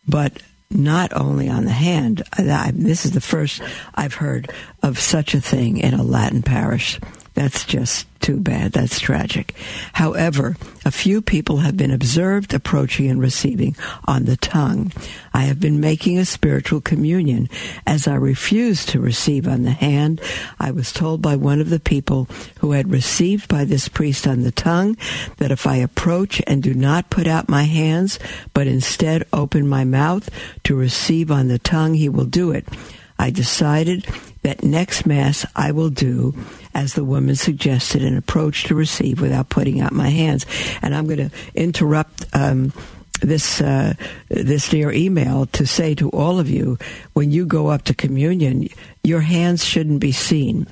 [0.08, 0.34] but
[0.74, 2.24] not only on the hand.
[2.34, 3.62] I, this is the first
[3.96, 4.52] I've heard
[4.84, 7.00] of such a thing in a Latin parish.
[7.41, 8.73] That's just too bad.
[8.73, 9.56] That's tragic.
[9.93, 13.75] However, a few people have been observed approaching and receiving
[14.06, 14.91] on the tongue.
[15.34, 17.49] I have been making a spiritual communion
[17.88, 20.21] as I refused to receive on the hand.
[20.60, 22.27] I was told by one of the people
[22.60, 24.95] who had received by this priest on the tongue
[25.38, 28.19] that if I approach and do not put out my hands,
[28.54, 30.30] but instead open my mouth
[30.65, 32.67] to receive on the tongue, he will do it.
[33.17, 34.06] I decided
[34.41, 36.34] that next Mass I will do
[36.74, 40.46] as the woman suggested an approach to receive without putting out my hands.
[40.82, 42.26] And I'm going to interrupt.
[42.34, 42.74] Um,
[43.22, 43.94] this uh,
[44.30, 46.80] this dear email to say to all of you
[47.14, 48.68] when you go up to communion,
[49.04, 50.66] your hands shouldn't be seen.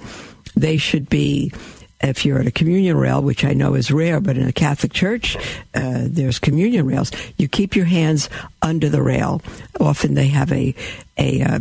[0.56, 1.54] They should be
[2.02, 4.94] if you're at a communion rail, which I know is rare, but in a Catholic
[4.94, 5.36] church,
[5.76, 7.12] uh, there's communion rails.
[7.38, 8.30] You keep your hands
[8.62, 9.42] under the rail.
[9.80, 10.74] Often they have a
[11.18, 11.60] a uh,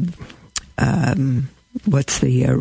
[0.78, 1.48] um,
[1.84, 2.58] what's the uh,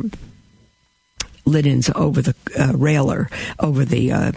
[1.47, 3.29] linens over the uh, railer,
[3.59, 4.31] over the uh,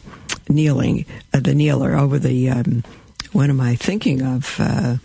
[0.49, 2.85] kneeling, uh, the kneeler, over the, um,
[3.33, 4.57] what am I thinking of?
[4.59, 4.97] Uh,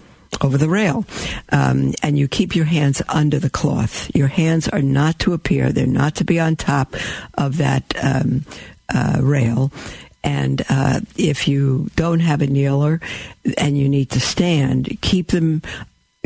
[0.41, 1.05] over the rail.
[1.51, 4.13] Um, and you keep your hands under the cloth.
[4.13, 6.93] Your hands are not to appear, they're not to be on top
[7.35, 8.45] of that um,
[8.93, 9.71] uh, rail.
[10.23, 12.99] And uh, if you don't have a kneeler
[13.57, 15.61] and you need to stand, keep them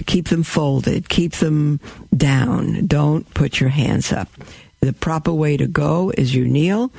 [0.06, 1.80] keep them folded, keep them
[2.16, 2.88] down.
[2.88, 4.30] Don't put your hands up.
[4.82, 6.92] The proper way to go is you kneel,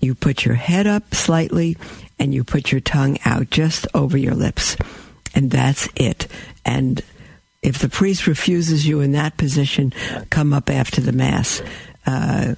[0.00, 1.76] you put your head up slightly,
[2.18, 4.76] and you put your tongue out just over your lips.
[5.34, 6.26] And that's it.
[6.64, 7.02] And
[7.62, 9.92] if the priest refuses you in that position,
[10.30, 11.60] come up after the Mass.
[12.06, 12.54] Uh,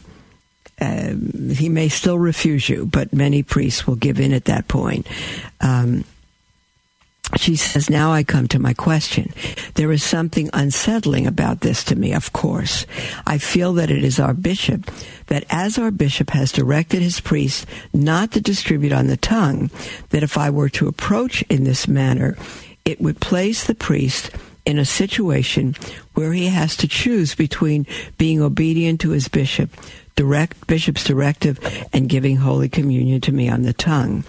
[0.80, 1.14] uh,
[1.52, 5.06] he may still refuse you, but many priests will give in at that point.
[5.60, 6.04] Um,
[7.38, 9.32] she says, Now I come to my question.
[9.74, 12.86] There is something unsettling about this to me, of course.
[13.26, 14.90] I feel that it is our bishop,
[15.26, 19.70] that as our bishop has directed his priest not to distribute on the tongue,
[20.10, 22.36] that if I were to approach in this manner,
[22.84, 24.30] it would place the priest
[24.64, 25.74] in a situation
[26.14, 27.86] where he has to choose between
[28.18, 29.70] being obedient to his bishop
[30.18, 31.60] direct bishop's directive
[31.92, 34.24] and giving Holy Communion to me on the tongue.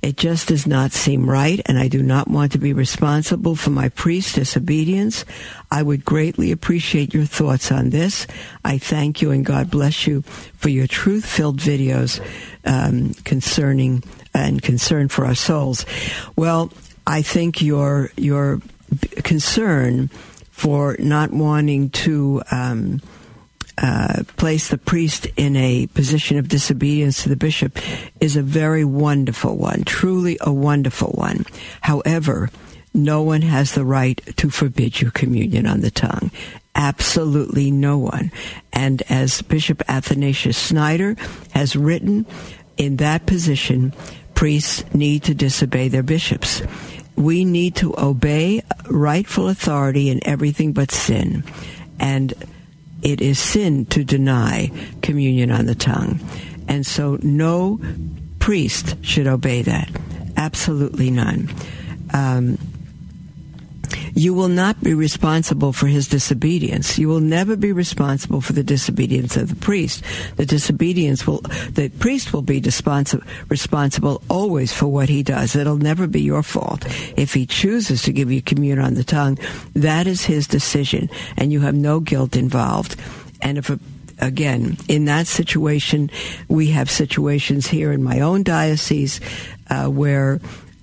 [0.00, 3.70] It just does not seem right, and I do not want to be responsible for
[3.70, 5.24] my priest's disobedience.
[5.72, 8.26] I would greatly appreciate your thoughts on this.
[8.64, 12.24] I thank you, and God bless you for your truth filled videos
[12.64, 15.84] um, concerning and concern for our souls.
[16.36, 16.72] Well,
[17.06, 18.60] I think your your
[19.24, 20.08] concern
[20.50, 23.00] for not wanting to um,
[23.80, 27.78] uh, place the priest in a position of disobedience to the bishop
[28.20, 31.44] is a very wonderful one, truly a wonderful one.
[31.80, 32.50] However,
[32.94, 36.30] no one has the right to forbid you communion on the tongue.
[36.74, 38.32] Absolutely no one.
[38.72, 41.16] And as Bishop Athanasius Schneider
[41.52, 42.26] has written,
[42.76, 43.92] in that position,
[44.34, 46.62] priests need to disobey their bishops.
[47.16, 51.42] We need to obey rightful authority in everything but sin.
[51.98, 52.32] And
[53.02, 54.70] it is sin to deny
[55.02, 56.20] communion on the tongue.
[56.68, 57.80] And so no
[58.38, 59.90] priest should obey that.
[60.36, 61.48] Absolutely none.
[62.12, 62.58] Um,
[64.14, 66.98] you will not be responsible for his disobedience.
[66.98, 70.02] You will never be responsible for the disobedience of the priest.
[70.36, 75.56] The disobedience will, the priest will be responsible always for what he does.
[75.56, 76.84] It'll never be your fault.
[77.16, 79.38] If he chooses to give you communion on the tongue,
[79.74, 82.96] that is his decision, and you have no guilt involved.
[83.40, 83.78] And if a
[84.20, 86.10] again, in that situation,
[86.48, 89.20] we have situations here in my own diocese
[89.70, 90.40] uh, where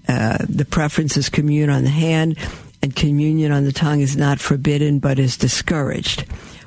[0.08, 2.38] uh, the preference is commune on the hand
[2.86, 6.24] and communion on the tongue is not forbidden but is discouraged.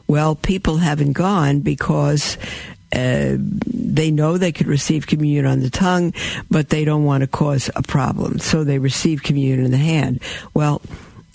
[0.08, 2.36] Well, people haven't gone because
[2.92, 6.12] uh, they know they could receive communion on the tongue,
[6.50, 8.40] but they don't want to cause a problem.
[8.40, 10.20] So they receive communion in the hand.
[10.54, 10.82] Well,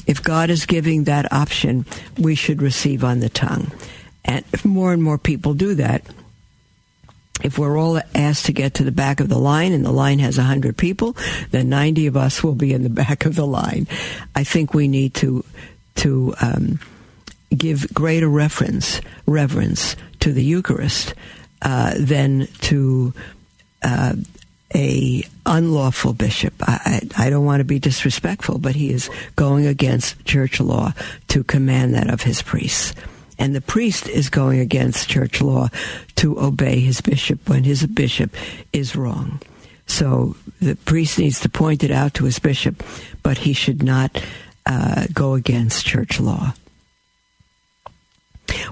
[0.05, 1.85] if God is giving that option,
[2.17, 3.71] we should receive on the tongue.
[4.25, 6.05] And if more and more people do that,
[7.41, 10.19] if we're all asked to get to the back of the line and the line
[10.19, 11.17] has 100 people,
[11.51, 13.87] then 90 of us will be in the back of the line.
[14.35, 15.43] I think we need to,
[15.95, 16.79] to um,
[17.55, 21.13] give greater reference, reverence to the Eucharist
[21.61, 23.13] uh, than to
[23.83, 24.13] uh,
[24.75, 26.53] a unlawful bishop.
[26.61, 30.93] I, I, I don't want to be disrespectful, but he is going against church law
[31.29, 32.93] to command that of his priests
[33.37, 35.69] and the priest is going against church law
[36.15, 38.35] to obey his bishop when his bishop
[38.71, 39.41] is wrong.
[39.85, 42.83] So the priest needs to point it out to his bishop,
[43.21, 44.23] but he should not
[44.65, 46.53] uh, go against church law.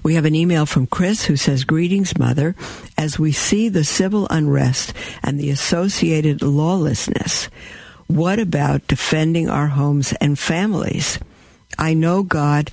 [0.04, 2.56] We have an email from Chris who says, Greetings, Mother.
[2.98, 4.94] As we see the civil unrest
[5.24, 7.50] and the associated lawlessness,
[8.08, 11.20] what about defending our homes and families?
[11.78, 12.70] I know God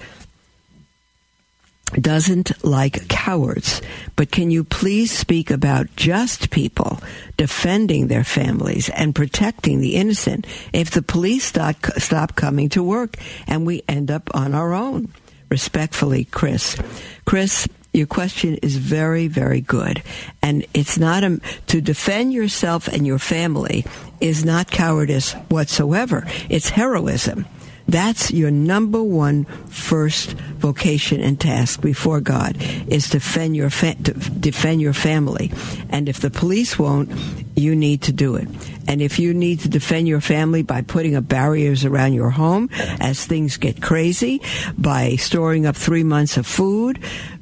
[1.95, 3.81] doesn't like cowards.
[4.17, 7.01] But can you please speak about just people
[7.37, 13.17] defending their families and protecting the innocent if the police stop, stop coming to work
[13.47, 15.13] and we end up on our own?
[15.51, 16.77] Respectfully, Chris.
[17.25, 20.03] Chris, your question is very, very good.
[20.43, 23.87] And it's not a, to defend yourself and your family
[24.21, 26.27] is not cowardice whatsoever.
[26.51, 27.47] It's heroism.
[27.89, 34.13] That's your number one first vocation and task before God is defend your fa- to
[34.13, 35.51] defend your family.
[35.89, 37.11] And if the police won't,
[37.57, 38.47] you need to do it.
[38.87, 42.69] And if you need to defend your family by putting up barriers around your home
[43.01, 44.43] as things get crazy,
[44.77, 46.99] by storing up three months of food,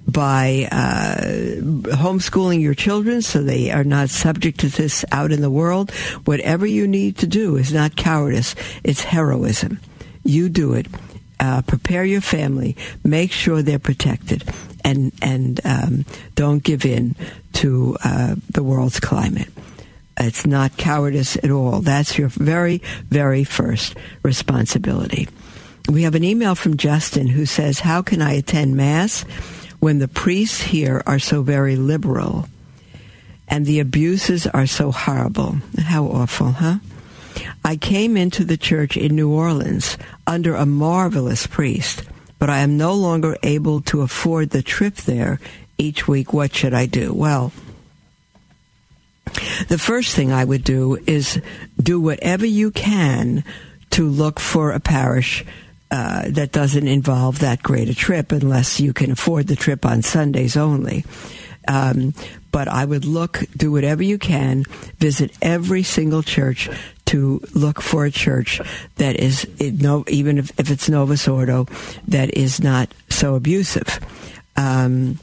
[0.07, 1.20] by uh,
[1.97, 5.90] homeschooling your children so they are not subject to this out in the world,
[6.24, 9.80] whatever you need to do is not cowardice, it's heroism.
[10.27, 10.87] You do it.
[11.39, 12.77] Uh, prepare your family.
[13.05, 14.45] Make sure they're protected,
[14.85, 16.05] and and um,
[16.35, 17.14] don't give in
[17.55, 19.49] to uh, the world's climate.
[20.18, 21.81] It's not cowardice at all.
[21.81, 22.79] That's your very,
[23.11, 25.29] very first responsibility.
[25.89, 29.22] We have an email from Justin who says, How can I attend Mass
[29.79, 32.49] when the priests here are so very liberal
[33.47, 35.57] and the abuses are so horrible?
[35.79, 36.79] How awful, huh?
[37.64, 42.03] I came into the church in New Orleans under a marvelous priest,
[42.39, 45.41] but I am no longer able to afford the trip there
[45.78, 46.32] each week.
[46.32, 47.12] What should I do?
[47.12, 47.53] Well,
[49.68, 51.41] the first thing I would do is
[51.80, 53.45] do whatever you can
[53.91, 55.45] to look for a parish
[55.91, 60.03] uh, that doesn't involve that great a trip unless you can afford the trip on
[60.03, 61.05] Sundays only.
[61.68, 62.14] Um,
[62.52, 64.64] but I would look, do whatever you can,
[64.98, 66.70] visit every single church
[67.06, 68.60] to look for a church
[68.96, 71.66] that is, no, even if, if it's Novus Ordo,
[72.08, 74.00] that is not so abusive.
[74.56, 75.18] Um,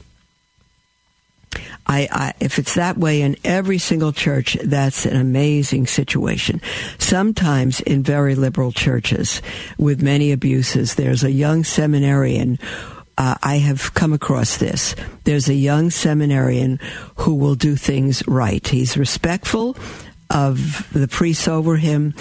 [1.86, 6.60] I, I, if it's that way in every single church, that's an amazing situation.
[6.98, 9.42] Sometimes in very liberal churches
[9.76, 12.58] with many abuses, there's a young seminarian
[13.16, 14.94] uh, I have come across this.
[15.24, 16.80] There's a young seminarian
[17.16, 18.66] who will do things right.
[18.66, 19.76] He's respectful
[20.30, 22.14] of the priests over him,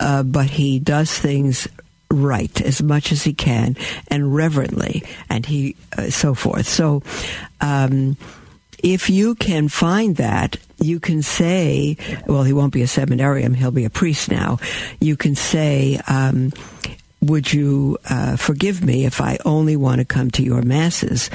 [0.00, 1.68] uh, but he does things
[2.10, 3.76] right as much as he can
[4.08, 6.66] and reverently, and he uh, so forth.
[6.66, 7.02] So,
[7.60, 8.16] um,
[8.82, 13.70] if you can find that, you can say, well, he won't be a seminarian; he'll
[13.70, 14.58] be a priest now.
[15.00, 16.00] You can say.
[16.08, 16.52] Um,
[17.20, 21.30] would you uh, forgive me if I only want to come to your masses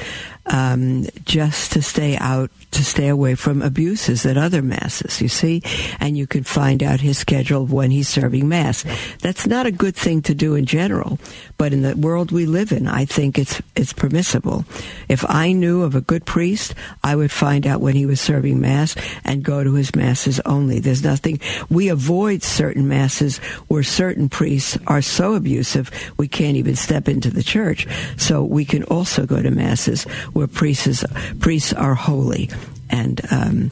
[0.46, 5.62] um, just to stay out to stay away from abuses at other masses, you see?
[5.98, 8.84] And you can find out his schedule of when he's serving mass.
[9.22, 11.18] That's not a good thing to do in general,
[11.56, 14.66] but in the world we live in, I think it's, it's permissible.
[15.08, 18.60] If I knew of a good priest, I would find out when he was serving
[18.60, 18.94] mass
[19.24, 20.78] and go to his masses only.
[20.78, 21.40] There's nothing,
[21.70, 23.38] we avoid certain masses
[23.68, 27.86] where certain priests are so abusive we can't even step into the church.
[28.16, 30.06] So we can also go to masses
[30.36, 31.02] where priests,
[31.40, 32.50] priests are holy
[32.90, 33.70] and um,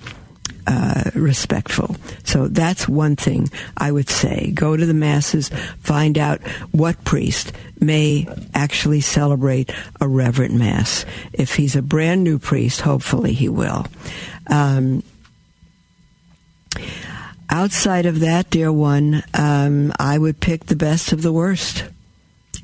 [0.66, 1.94] uh, respectful.
[2.24, 4.50] So that's one thing I would say.
[4.52, 5.50] Go to the masses,
[5.80, 6.40] find out
[6.72, 11.04] what priest may actually celebrate a reverent mass.
[11.34, 13.86] If he's a brand new priest, hopefully he will.
[14.46, 15.02] Um,
[17.50, 21.84] outside of that, dear one, um, I would pick the best of the worst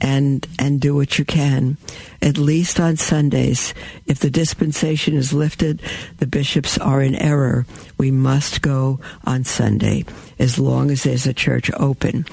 [0.01, 1.77] and and do what you can
[2.23, 3.75] at least on Sundays
[4.07, 5.83] if the dispensation is lifted
[6.19, 7.67] the bishops are in error
[7.99, 10.05] we must go on Sunday
[10.39, 12.25] as long as there's a church open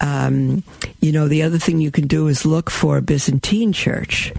[0.00, 0.62] um,
[1.00, 4.32] you know the other thing you can do is look for a Byzantine church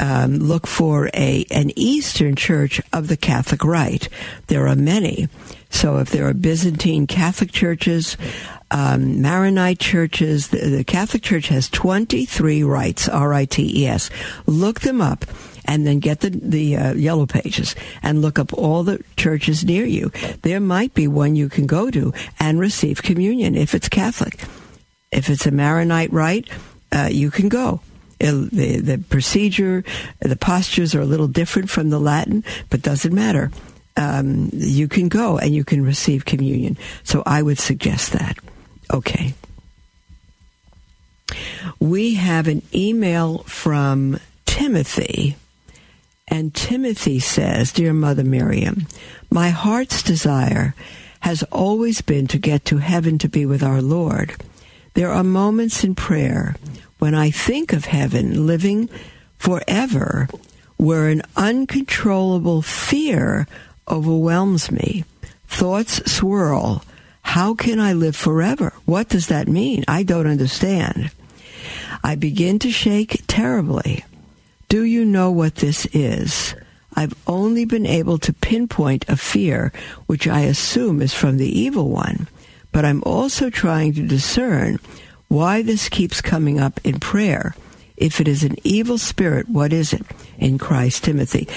[0.00, 4.08] um, look for a an Eastern church of the Catholic Rite.
[4.48, 5.28] There are many.
[5.70, 8.16] So if there are Byzantine Catholic churches,
[8.74, 10.48] um, Maronite churches.
[10.48, 14.10] The, the, Catholic Church has 23 rites, R-I-T-E-S.
[14.46, 15.24] Look them up
[15.64, 19.84] and then get the, the uh, yellow pages and look up all the churches near
[19.84, 20.10] you.
[20.42, 24.44] There might be one you can go to and receive communion if it's Catholic.
[25.12, 26.50] If it's a Maronite rite,
[26.90, 27.80] uh, you can go.
[28.18, 29.84] The, the procedure,
[30.18, 33.52] the postures are a little different from the Latin, but doesn't matter.
[33.96, 36.76] Um, you can go and you can receive communion.
[37.04, 38.36] So I would suggest that.
[38.92, 39.34] Okay.
[41.80, 45.36] We have an email from Timothy,
[46.28, 48.86] and Timothy says, Dear Mother Miriam,
[49.30, 50.74] my heart's desire
[51.20, 54.34] has always been to get to heaven to be with our Lord.
[54.94, 56.54] There are moments in prayer
[56.98, 58.88] when I think of heaven living
[59.38, 60.28] forever
[60.76, 63.46] where an uncontrollable fear
[63.88, 65.04] overwhelms me.
[65.46, 66.84] Thoughts swirl
[67.24, 68.72] how can I live forever?
[68.84, 69.84] What does that mean?
[69.88, 71.10] I don't understand.
[72.04, 74.04] I begin to shake terribly.
[74.68, 76.54] Do you know what this is?
[76.94, 79.72] I've only been able to pinpoint a fear
[80.06, 82.28] which I assume is from the evil one,
[82.70, 84.78] but I'm also trying to discern
[85.26, 87.56] why this keeps coming up in prayer.
[87.96, 90.02] If it is an evil spirit, what is it?
[90.38, 91.48] In Christ, Timothy.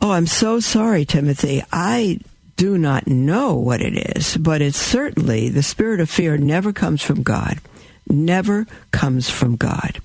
[0.00, 1.62] Oh, I'm so sorry, Timothy.
[1.72, 2.20] I
[2.58, 7.00] do not know what it is, but it's certainly the spirit of fear never comes
[7.00, 7.60] from God.
[8.08, 10.00] Never comes from God.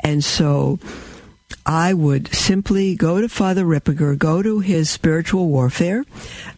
[0.00, 0.78] And so
[1.66, 6.06] I would simply go to Father Ripperger, go to his spiritual warfare,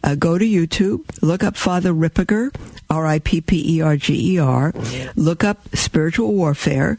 [0.05, 2.55] uh, go to YouTube, look up Father Ripperger,
[2.89, 4.73] R I P P E R G E R,
[5.17, 6.97] look up spiritual warfare.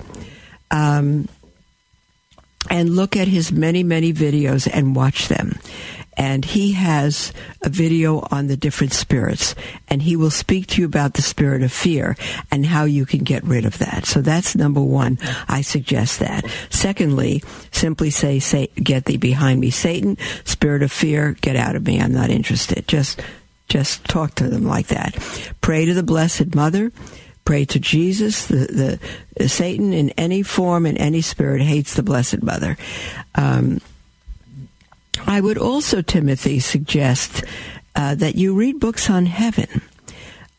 [0.70, 1.26] Um,
[2.70, 5.58] and look at his many, many videos and watch them
[6.16, 7.32] and he has
[7.62, 9.54] a video on the different spirits
[9.88, 12.16] and he will speak to you about the spirit of fear
[12.50, 14.06] and how you can get rid of that.
[14.06, 15.18] So that's number one.
[15.48, 16.44] I suggest that.
[16.70, 21.86] Secondly, simply say, say, get thee behind me, Satan, spirit of fear, get out of
[21.86, 22.00] me.
[22.00, 22.86] I'm not interested.
[22.86, 23.22] Just,
[23.68, 25.16] just talk to them like that.
[25.60, 26.92] Pray to the Blessed Mother.
[27.44, 28.46] Pray to Jesus.
[28.46, 29.00] The, the,
[29.36, 32.76] the Satan in any form, in any spirit, hates the Blessed Mother.
[33.34, 33.80] Um,
[35.26, 37.44] I would also, Timothy, suggest
[37.94, 39.82] uh, that you read books on heaven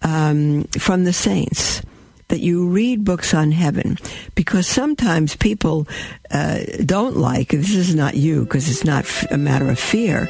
[0.02, 1.82] um, from the saints.
[2.30, 3.98] That you read books on heaven
[4.34, 5.88] because sometimes people
[6.32, 10.28] uh, don't like this is not you because it's not a matter of fear.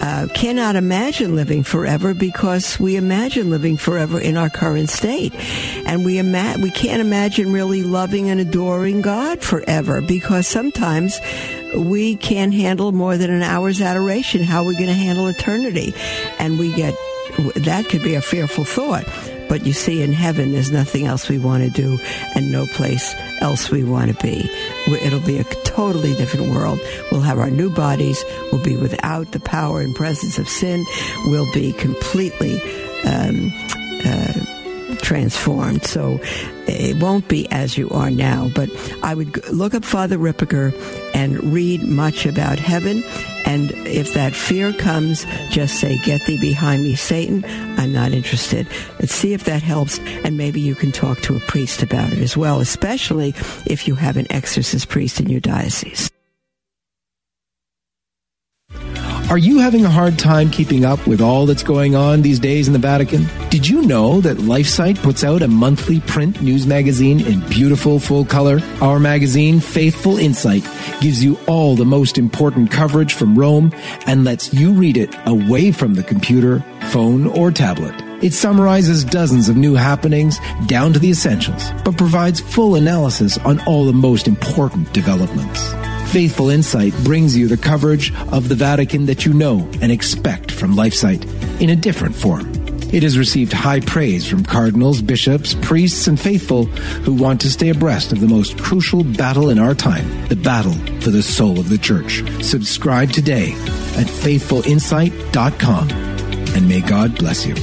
[0.00, 5.34] Uh, cannot imagine living forever because we imagine living forever in our current state,
[5.86, 11.18] and we ima- we can't imagine really loving and adoring God forever because sometimes
[11.74, 14.42] we can't handle more than an hour's adoration.
[14.42, 15.92] How are we going to handle eternity?
[16.38, 16.94] And we get
[17.56, 19.04] that could be a fearful thought.
[19.48, 21.98] But you see, in heaven, there's nothing else we want to do
[22.34, 24.48] and no place else we want to be.
[25.02, 26.80] It'll be a totally different world.
[27.10, 28.22] We'll have our new bodies.
[28.52, 30.84] We'll be without the power and presence of sin.
[31.26, 32.60] We'll be completely
[33.04, 33.52] um,
[34.04, 35.84] uh, transformed.
[35.84, 36.18] So
[36.66, 38.50] it won't be as you are now.
[38.54, 38.70] But
[39.02, 40.74] I would look up Father Ripperger
[41.14, 43.02] and read much about heaven.
[43.48, 47.44] And if that fear comes, just say, Get thee behind me, Satan.
[47.78, 48.66] I'm not interested.
[49.00, 49.98] Let's see if that helps.
[50.22, 53.30] And maybe you can talk to a priest about it as well, especially
[53.66, 56.10] if you have an exorcist priest in your diocese.
[59.30, 62.66] Are you having a hard time keeping up with all that's going on these days
[62.66, 63.26] in the Vatican?
[63.50, 68.24] Did you know that LifeSite puts out a monthly print news magazine in beautiful full
[68.24, 68.62] color?
[68.80, 70.62] Our magazine, Faithful Insight,
[71.02, 73.70] gives you all the most important coverage from Rome
[74.06, 77.94] and lets you read it away from the computer, phone, or tablet.
[78.24, 83.60] It summarizes dozens of new happenings down to the essentials, but provides full analysis on
[83.66, 85.74] all the most important developments.
[86.08, 90.74] Faithful Insight brings you the coverage of the Vatican that you know and expect from
[90.74, 92.50] LifeSite in a different form.
[92.90, 97.68] It has received high praise from cardinals, bishops, priests, and faithful who want to stay
[97.68, 101.68] abreast of the most crucial battle in our time, the battle for the soul of
[101.68, 102.24] the church.
[102.42, 103.52] Subscribe today
[103.98, 107.54] at faithfulinsight.com and may God bless you.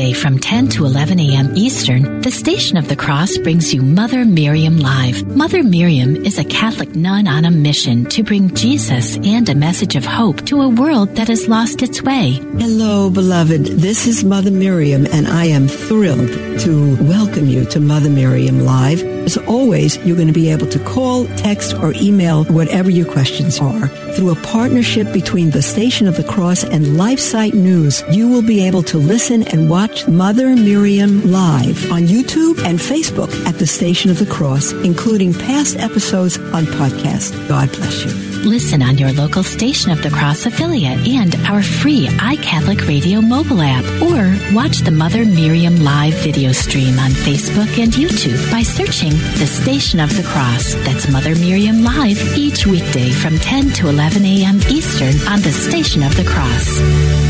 [0.00, 1.54] From 10 to 11 a.m.
[1.54, 5.26] Eastern, the Station of the Cross brings you Mother Miriam Live.
[5.26, 9.96] Mother Miriam is a Catholic nun on a mission to bring Jesus and a message
[9.96, 12.30] of hope to a world that has lost its way.
[12.58, 13.66] Hello, beloved.
[13.66, 16.30] This is Mother Miriam, and I am thrilled
[16.60, 19.19] to welcome you to Mother Miriam Live.
[19.24, 23.60] As always, you're going to be able to call, text, or email whatever your questions
[23.60, 23.88] are.
[24.14, 28.66] Through a partnership between the Station of the Cross and LifeSite News, you will be
[28.66, 34.10] able to listen and watch Mother Miriam live on YouTube and Facebook at the Station
[34.10, 37.48] of the Cross, including past episodes on podcast.
[37.48, 38.29] God bless you.
[38.44, 43.60] Listen on your local Station of the Cross affiliate and our free iCatholic Radio mobile
[43.60, 49.12] app, or watch the Mother Miriam live video stream on Facebook and YouTube by searching
[49.38, 50.74] the Station of the Cross.
[50.86, 54.56] That's Mother Miriam Live each weekday from 10 to 11 a.m.
[54.70, 57.29] Eastern on the Station of the Cross.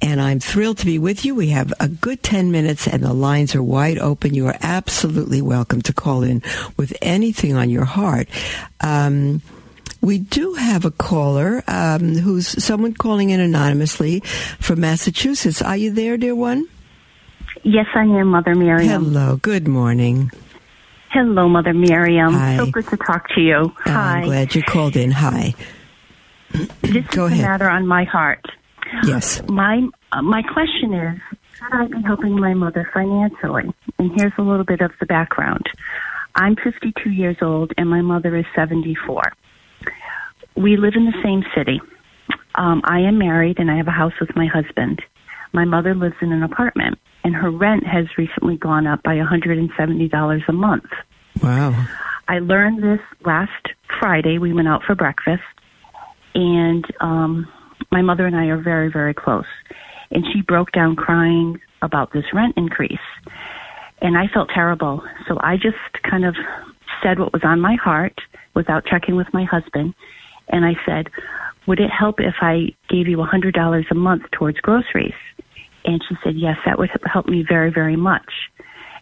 [0.00, 1.34] and I'm thrilled to be with you.
[1.34, 4.34] We have a good 10 minutes and the lines are wide open.
[4.34, 6.42] You are absolutely welcome to call in
[6.76, 8.28] with anything on your heart.
[8.80, 9.42] Um,
[10.00, 14.20] we do have a caller um, who's someone calling in anonymously
[14.60, 15.60] from Massachusetts.
[15.60, 16.66] Are you there, dear one?
[17.64, 19.04] Yes, I am, Mother Miriam.
[19.04, 19.36] Hello.
[19.36, 20.30] Good morning.
[21.10, 22.32] Hello, Mother Miriam.
[22.34, 22.58] Hi.
[22.58, 23.74] So good to talk to you.
[23.80, 24.18] Hi.
[24.18, 25.10] I'm glad you called in.
[25.10, 25.54] Hi.
[26.82, 27.44] This Go is ahead.
[27.44, 28.44] a matter on my heart.
[29.04, 29.42] Yes.
[29.48, 31.20] My uh, my question is,
[31.58, 33.64] should I be helping my mother financially?
[33.98, 35.66] And here's a little bit of the background.
[36.34, 39.22] I'm 52 years old, and my mother is 74.
[40.56, 41.80] We live in the same city.
[42.54, 45.02] Um, I am married, and I have a house with my husband.
[45.52, 50.48] My mother lives in an apartment, and her rent has recently gone up by $170
[50.48, 50.84] a month.
[51.42, 51.86] Wow.
[52.28, 53.68] I learned this last
[53.98, 54.38] Friday.
[54.38, 55.42] We went out for breakfast,
[56.34, 57.48] and um,
[57.90, 59.46] my mother and I are very, very close.
[60.10, 62.98] And she broke down crying about this rent increase.
[64.00, 65.02] And I felt terrible.
[65.26, 65.76] So I just
[66.08, 66.36] kind of
[67.02, 68.20] said what was on my heart
[68.54, 69.94] without checking with my husband.
[70.48, 71.08] And I said,
[71.66, 75.14] Would it help if I gave you a $100 a month towards groceries?
[75.84, 78.30] And she said, Yes, that would help me very, very much.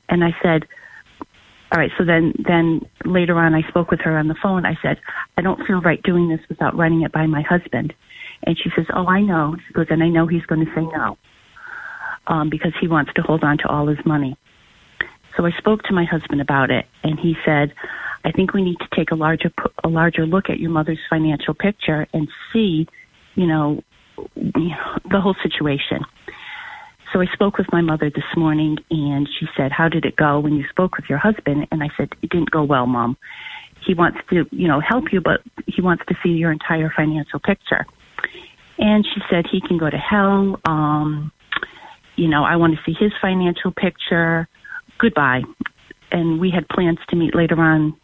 [0.09, 0.67] And I said,
[1.73, 1.91] all right.
[1.99, 4.65] So then, then later on, I spoke with her on the phone.
[4.65, 4.99] I said,
[5.37, 7.93] I don't feel right doing this without running it by my husband.
[8.43, 9.57] And she says, Oh, I know.
[9.67, 11.17] She goes, and I know he's going to say no,
[12.27, 14.37] um, because he wants to hold on to all his money.
[15.37, 17.73] So I spoke to my husband about it, and he said,
[18.25, 19.53] I think we need to take a larger
[19.85, 22.87] a larger look at your mother's financial picture and see,
[23.35, 23.83] you know,
[24.35, 26.01] the whole situation.
[27.13, 30.41] So I spoke with my mother this morning, and she said, "How did it go
[30.41, 33.17] when you spoke with your husband?" And I said, "It didn't go well, Mom.
[33.87, 37.39] He wants to, you know, help you, but he wants to see your entire financial
[37.39, 37.87] picture."
[38.79, 40.61] And she said, "He can go to hell.
[40.65, 41.33] Um,
[42.17, 44.49] you know, I want to see his financial picture.
[44.99, 45.43] Goodbye."
[46.13, 47.97] And we had plans to meet later on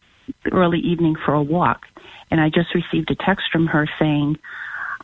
[0.50, 1.82] early evening for a walk.
[2.30, 4.38] And I just received a text from her saying,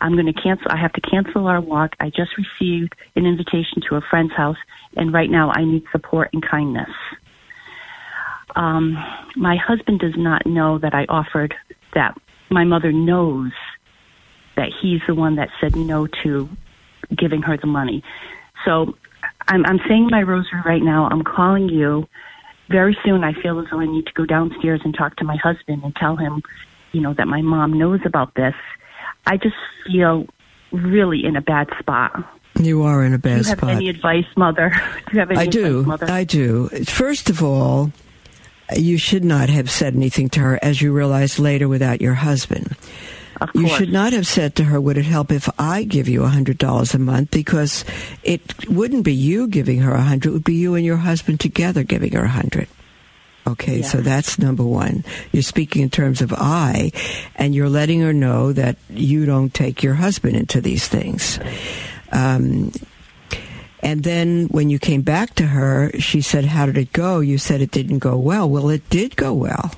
[0.01, 0.67] I'm going to cancel.
[0.71, 1.95] I have to cancel our walk.
[2.01, 4.57] I just received an invitation to a friend's house,
[4.97, 6.91] and right now I need support and kindness.
[8.57, 8.97] Um,
[9.37, 11.55] my husband does not know that I offered
[11.95, 12.17] that.
[12.51, 13.53] My mother knows
[14.59, 16.49] that he's the one that said no to
[17.17, 18.03] giving her the money.
[18.67, 18.95] So
[19.49, 21.09] I'm, I'm saying my rosary right now.
[21.11, 22.07] I'm calling you.
[22.69, 25.37] Very soon, I feel as though I need to go downstairs and talk to my
[25.37, 26.43] husband and tell him,
[26.93, 28.55] you know, that my mom knows about this
[29.29, 29.57] I just
[29.87, 30.27] feel
[30.73, 32.25] really in a bad spot.
[32.59, 33.45] You are in a bad spot.
[33.45, 33.71] Do you have spot.
[33.71, 34.71] any advice, Mother?
[35.07, 35.81] do you have any I do.
[35.81, 36.11] Advice, Mother?
[36.11, 36.69] I do.
[36.87, 37.93] First of all,
[38.75, 42.75] you should not have said anything to her, as you realized later, without your husband.
[43.55, 46.29] You should not have said to her, Would it help if I give you a
[46.29, 47.31] $100 a month?
[47.31, 47.85] Because
[48.23, 51.41] it wouldn't be you giving her a 100 it would be you and your husband
[51.41, 52.69] together giving her a 100
[53.47, 53.87] Okay, yeah.
[53.87, 55.05] so that's number one.
[55.33, 56.93] You're speaking in terms of I,
[57.35, 61.39] and you're letting her know that you don't take your husband into these things.
[62.13, 62.73] Um,
[63.83, 67.21] and then when you came back to her, she said, How did it go?
[67.21, 68.49] You said it didn't go well.
[68.51, 69.73] Well, it did go well.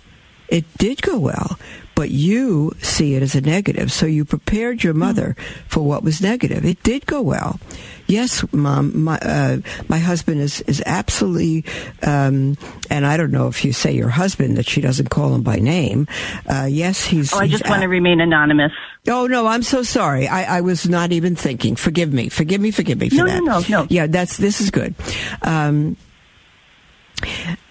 [0.49, 1.57] It did go well
[2.01, 3.93] but you see it as a negative.
[3.93, 5.37] So you prepared your mother
[5.69, 6.65] for what was negative.
[6.65, 7.61] It did go well.
[8.07, 11.67] Yes, mom, my, uh, my husband is, is absolutely,
[12.03, 12.57] um,
[12.89, 15.57] and I don't know if you say your husband that she doesn't call him by
[15.57, 16.09] name.
[16.47, 17.35] Uh, yes, he's.
[17.35, 18.73] Oh, I just want to remain anonymous.
[19.07, 20.27] Oh no, I'm so sorry.
[20.27, 21.77] I, I, was not even thinking.
[21.77, 22.31] Forgive me.
[22.31, 22.71] Forgive me.
[22.71, 23.45] Forgive me for no, that.
[23.45, 23.87] No, no, no.
[23.91, 24.95] Yeah, that's this is good.
[25.43, 25.99] Um,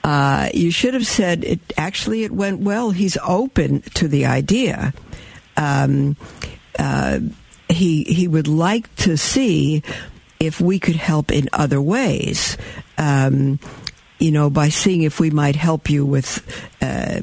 [0.04, 1.60] uh, you should have said it.
[1.78, 2.92] Actually, it went well.
[2.92, 4.94] He's open to the idea.
[5.58, 6.16] Um,
[6.78, 7.20] uh,
[7.68, 9.84] he he would like to see
[10.40, 12.58] if we could help in other ways.
[12.98, 13.60] Um,
[14.20, 16.44] you know, by seeing if we might help you with
[16.82, 17.22] uh,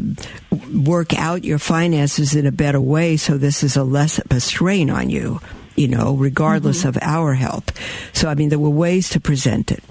[0.72, 4.40] work out your finances in a better way, so this is a less of a
[4.40, 5.40] strain on you.
[5.76, 6.88] You know, regardless mm-hmm.
[6.88, 7.70] of our help.
[8.14, 9.84] So, I mean, there were ways to present it,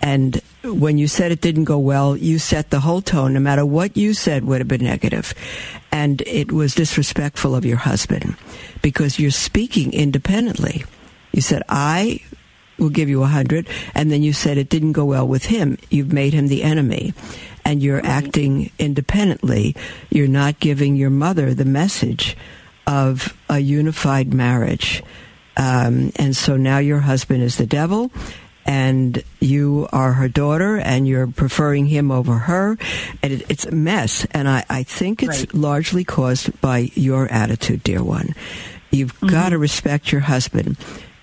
[0.00, 3.34] and when you said it didn't go well, you set the whole tone.
[3.34, 5.34] No matter what you said would have been negative.
[5.92, 8.36] And it was disrespectful of your husband
[8.82, 10.84] because you're speaking independently.
[11.32, 12.20] You said, I
[12.78, 13.68] will give you a hundred.
[13.94, 15.78] And then you said it didn't go well with him.
[15.90, 17.12] You've made him the enemy
[17.64, 19.76] and you're acting independently.
[20.10, 22.36] You're not giving your mother the message
[22.86, 25.02] of a unified marriage.
[25.56, 28.10] Um, and so now your husband is the devil
[28.66, 32.78] and you are her daughter and you're preferring him over her.
[33.22, 34.26] And it, it's a mess.
[34.30, 35.54] And I, I think it's right.
[35.54, 38.34] largely caused by your attitude, dear one.
[38.90, 39.28] You've mm-hmm.
[39.28, 40.76] got to respect your husband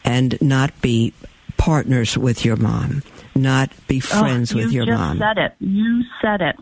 [0.03, 1.13] and not be
[1.57, 3.03] partners with your mom,
[3.35, 5.17] not be oh, friends oh, with your mom.
[5.17, 5.17] mom.
[5.17, 5.55] You said it.
[5.59, 6.55] You said it.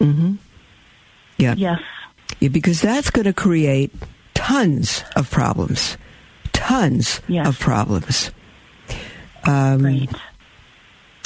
[0.00, 0.34] Mm-hmm.
[1.38, 1.54] Yeah.
[1.56, 1.80] Yes.
[2.40, 3.92] Yeah, because that's going to create
[4.34, 5.96] tons of problems.
[6.52, 7.46] Tons yes.
[7.46, 8.30] of problems.
[9.44, 10.10] Um, right.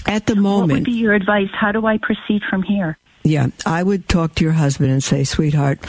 [0.06, 1.48] At the moment, what would be your advice?
[1.52, 2.96] How do I proceed from here?
[3.24, 5.80] Yeah, I would talk to your husband and say, "Sweetheart,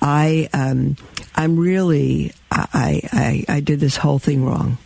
[0.00, 0.96] I, um,
[1.34, 4.78] I'm really, I, I, I did this whole thing wrong.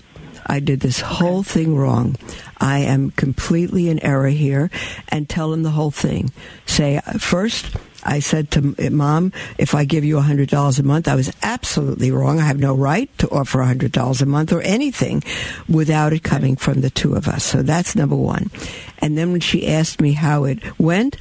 [0.44, 2.16] I did this whole thing wrong.
[2.58, 4.68] I am completely in error here."
[5.08, 6.32] And tell him the whole thing.
[6.66, 7.66] Say first
[8.04, 12.40] I said to mom, if I give you $100 a month, I was absolutely wrong.
[12.40, 15.22] I have no right to offer $100 a month or anything
[15.68, 17.44] without it coming from the two of us.
[17.44, 18.50] So that's number one.
[18.98, 21.16] And then when she asked me how it went,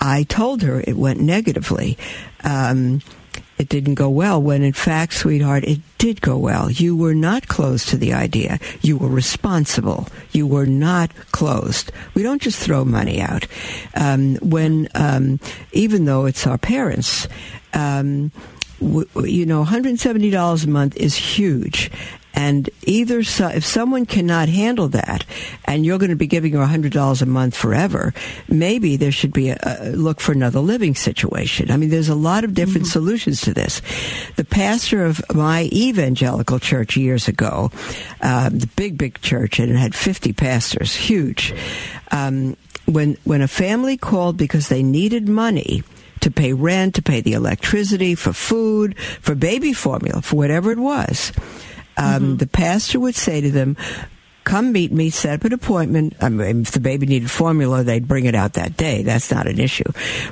[0.00, 1.98] I told her it went negatively.
[2.44, 3.00] Um,
[3.58, 6.70] it didn't go well when in fact, sweetheart, it did go well.
[6.70, 8.58] You were not closed to the idea.
[8.82, 10.08] You were responsible.
[10.32, 11.90] You were not closed.
[12.14, 13.46] We don't just throw money out.
[13.94, 15.40] Um, when, um,
[15.72, 17.28] even though it's our parents,
[17.72, 18.30] um,
[18.80, 21.90] w- you know, $170 a month is huge.
[22.36, 25.24] And either so, if someone cannot handle that,
[25.64, 28.12] and you're going to be giving her hundred dollars a month forever,
[28.46, 31.70] maybe there should be a, a, look for another living situation.
[31.70, 32.92] I mean, there's a lot of different mm-hmm.
[32.92, 33.80] solutions to this.
[34.36, 37.70] The pastor of my evangelical church years ago,
[38.20, 41.54] uh, the big big church, and it had 50 pastors, huge.
[42.10, 45.82] Um, when when a family called because they needed money
[46.20, 50.78] to pay rent, to pay the electricity, for food, for baby formula, for whatever it
[50.78, 51.32] was.
[51.96, 52.36] Um, mm-hmm.
[52.36, 53.76] The pastor would say to them,
[54.44, 56.14] come meet me, set up an appointment.
[56.20, 59.02] I mean, if the baby needed formula, they'd bring it out that day.
[59.02, 59.90] That's not an issue.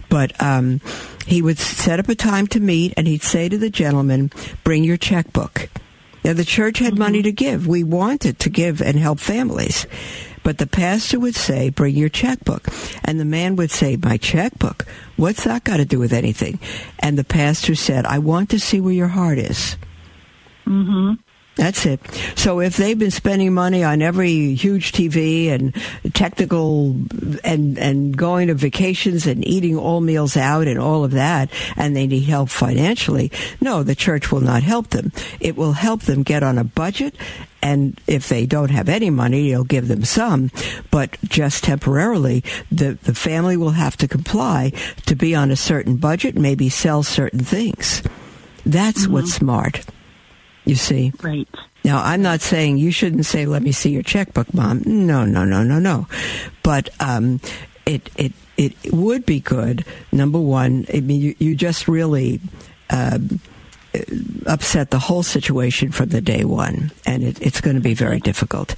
[0.08, 0.80] But um,
[1.26, 4.30] he would set up a time to meet, and he'd say to the gentleman,
[4.62, 5.68] bring your checkbook.
[6.24, 7.02] Now, the church had mm-hmm.
[7.02, 7.66] money to give.
[7.66, 9.86] We wanted to give and help families.
[10.42, 12.68] But the pastor would say, bring your checkbook.
[13.02, 14.86] And the man would say, my checkbook?
[15.16, 16.60] What's that got to do with anything?
[16.98, 19.76] And the pastor said, I want to see where your heart is.
[20.66, 21.14] Mm-hmm.
[21.56, 22.00] That's it.
[22.34, 25.72] So if they've been spending money on every huge TV and
[26.12, 26.96] technical
[27.44, 31.94] and and going to vacations and eating all meals out and all of that, and
[31.94, 33.30] they need help financially,
[33.60, 35.12] no, the church will not help them.
[35.38, 37.14] It will help them get on a budget
[37.64, 40.50] and if they don't have any money, you'll give them some,
[40.90, 44.70] but just temporarily, the, the family will have to comply
[45.06, 48.02] to be on a certain budget, maybe sell certain things.
[48.66, 49.12] That's mm-hmm.
[49.14, 49.80] what's smart.
[50.64, 51.12] You see?
[51.22, 51.48] Right.
[51.84, 54.82] Now, I'm not saying you shouldn't say, let me see your checkbook, mom.
[54.86, 56.06] No, no, no, no, no.
[56.62, 57.40] But, um,
[57.84, 59.84] it, it, it would be good.
[60.10, 62.40] Number one, I mean, you, you just really,
[62.88, 63.40] um,
[64.46, 68.18] upset the whole situation from the day one, and it, it's going to be very
[68.18, 68.74] difficult.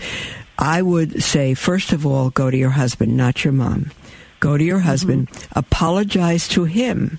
[0.59, 3.93] I would say, first of all, go to your husband, not your mom.
[4.41, 4.89] Go to your mm-hmm.
[4.89, 7.19] husband, apologize to him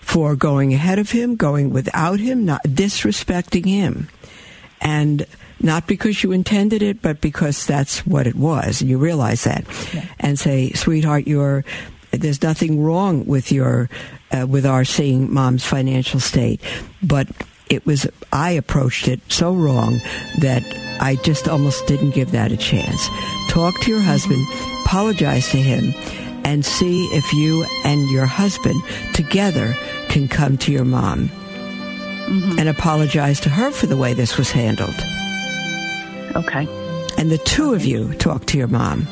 [0.00, 4.08] for going ahead of him, going without him, not disrespecting him.
[4.80, 5.26] And
[5.60, 8.80] not because you intended it, but because that's what it was.
[8.80, 9.64] And you realize that.
[9.92, 10.06] Yeah.
[10.18, 11.64] And say, sweetheart, you're,
[12.12, 13.90] there's nothing wrong with your,
[14.32, 16.60] uh, with our seeing mom's financial state,
[17.02, 17.28] but
[17.68, 20.00] it was, I approached it so wrong
[20.40, 20.62] that
[21.00, 23.08] I just almost didn't give that a chance.
[23.48, 24.44] Talk to your husband,
[24.84, 25.92] apologize to him,
[26.44, 28.82] and see if you and your husband
[29.12, 29.74] together
[30.08, 32.58] can come to your mom mm-hmm.
[32.58, 34.94] and apologize to her for the way this was handled.
[36.36, 36.66] Okay.
[37.18, 37.76] And the two okay.
[37.76, 39.06] of you talk to your mom.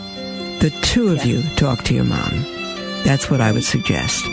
[0.60, 2.30] The two of you talk to your mom.
[3.04, 4.24] That's what I would suggest.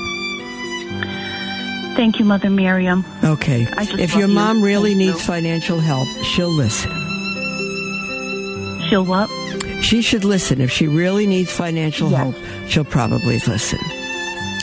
[1.96, 3.06] Thank you, Mother Miriam.
[3.24, 3.68] Okay.
[3.78, 4.66] If your mom you.
[4.66, 6.92] really needs financial help, she'll listen.
[8.90, 9.30] She'll what?
[9.86, 10.62] She should listen.
[10.62, 12.36] If she really needs financial help,
[12.68, 13.78] she'll probably listen.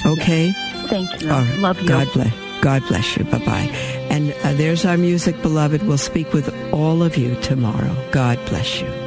[0.04, 0.50] Okay?
[0.88, 1.28] Thank you.
[1.30, 1.58] Right.
[1.58, 1.86] Love you.
[1.86, 2.34] God bless.
[2.60, 3.24] God bless you.
[3.24, 3.70] Bye bye.
[4.10, 5.84] And uh, there's our music, beloved.
[5.84, 7.94] We'll speak with all of you tomorrow.
[8.10, 9.01] God bless you.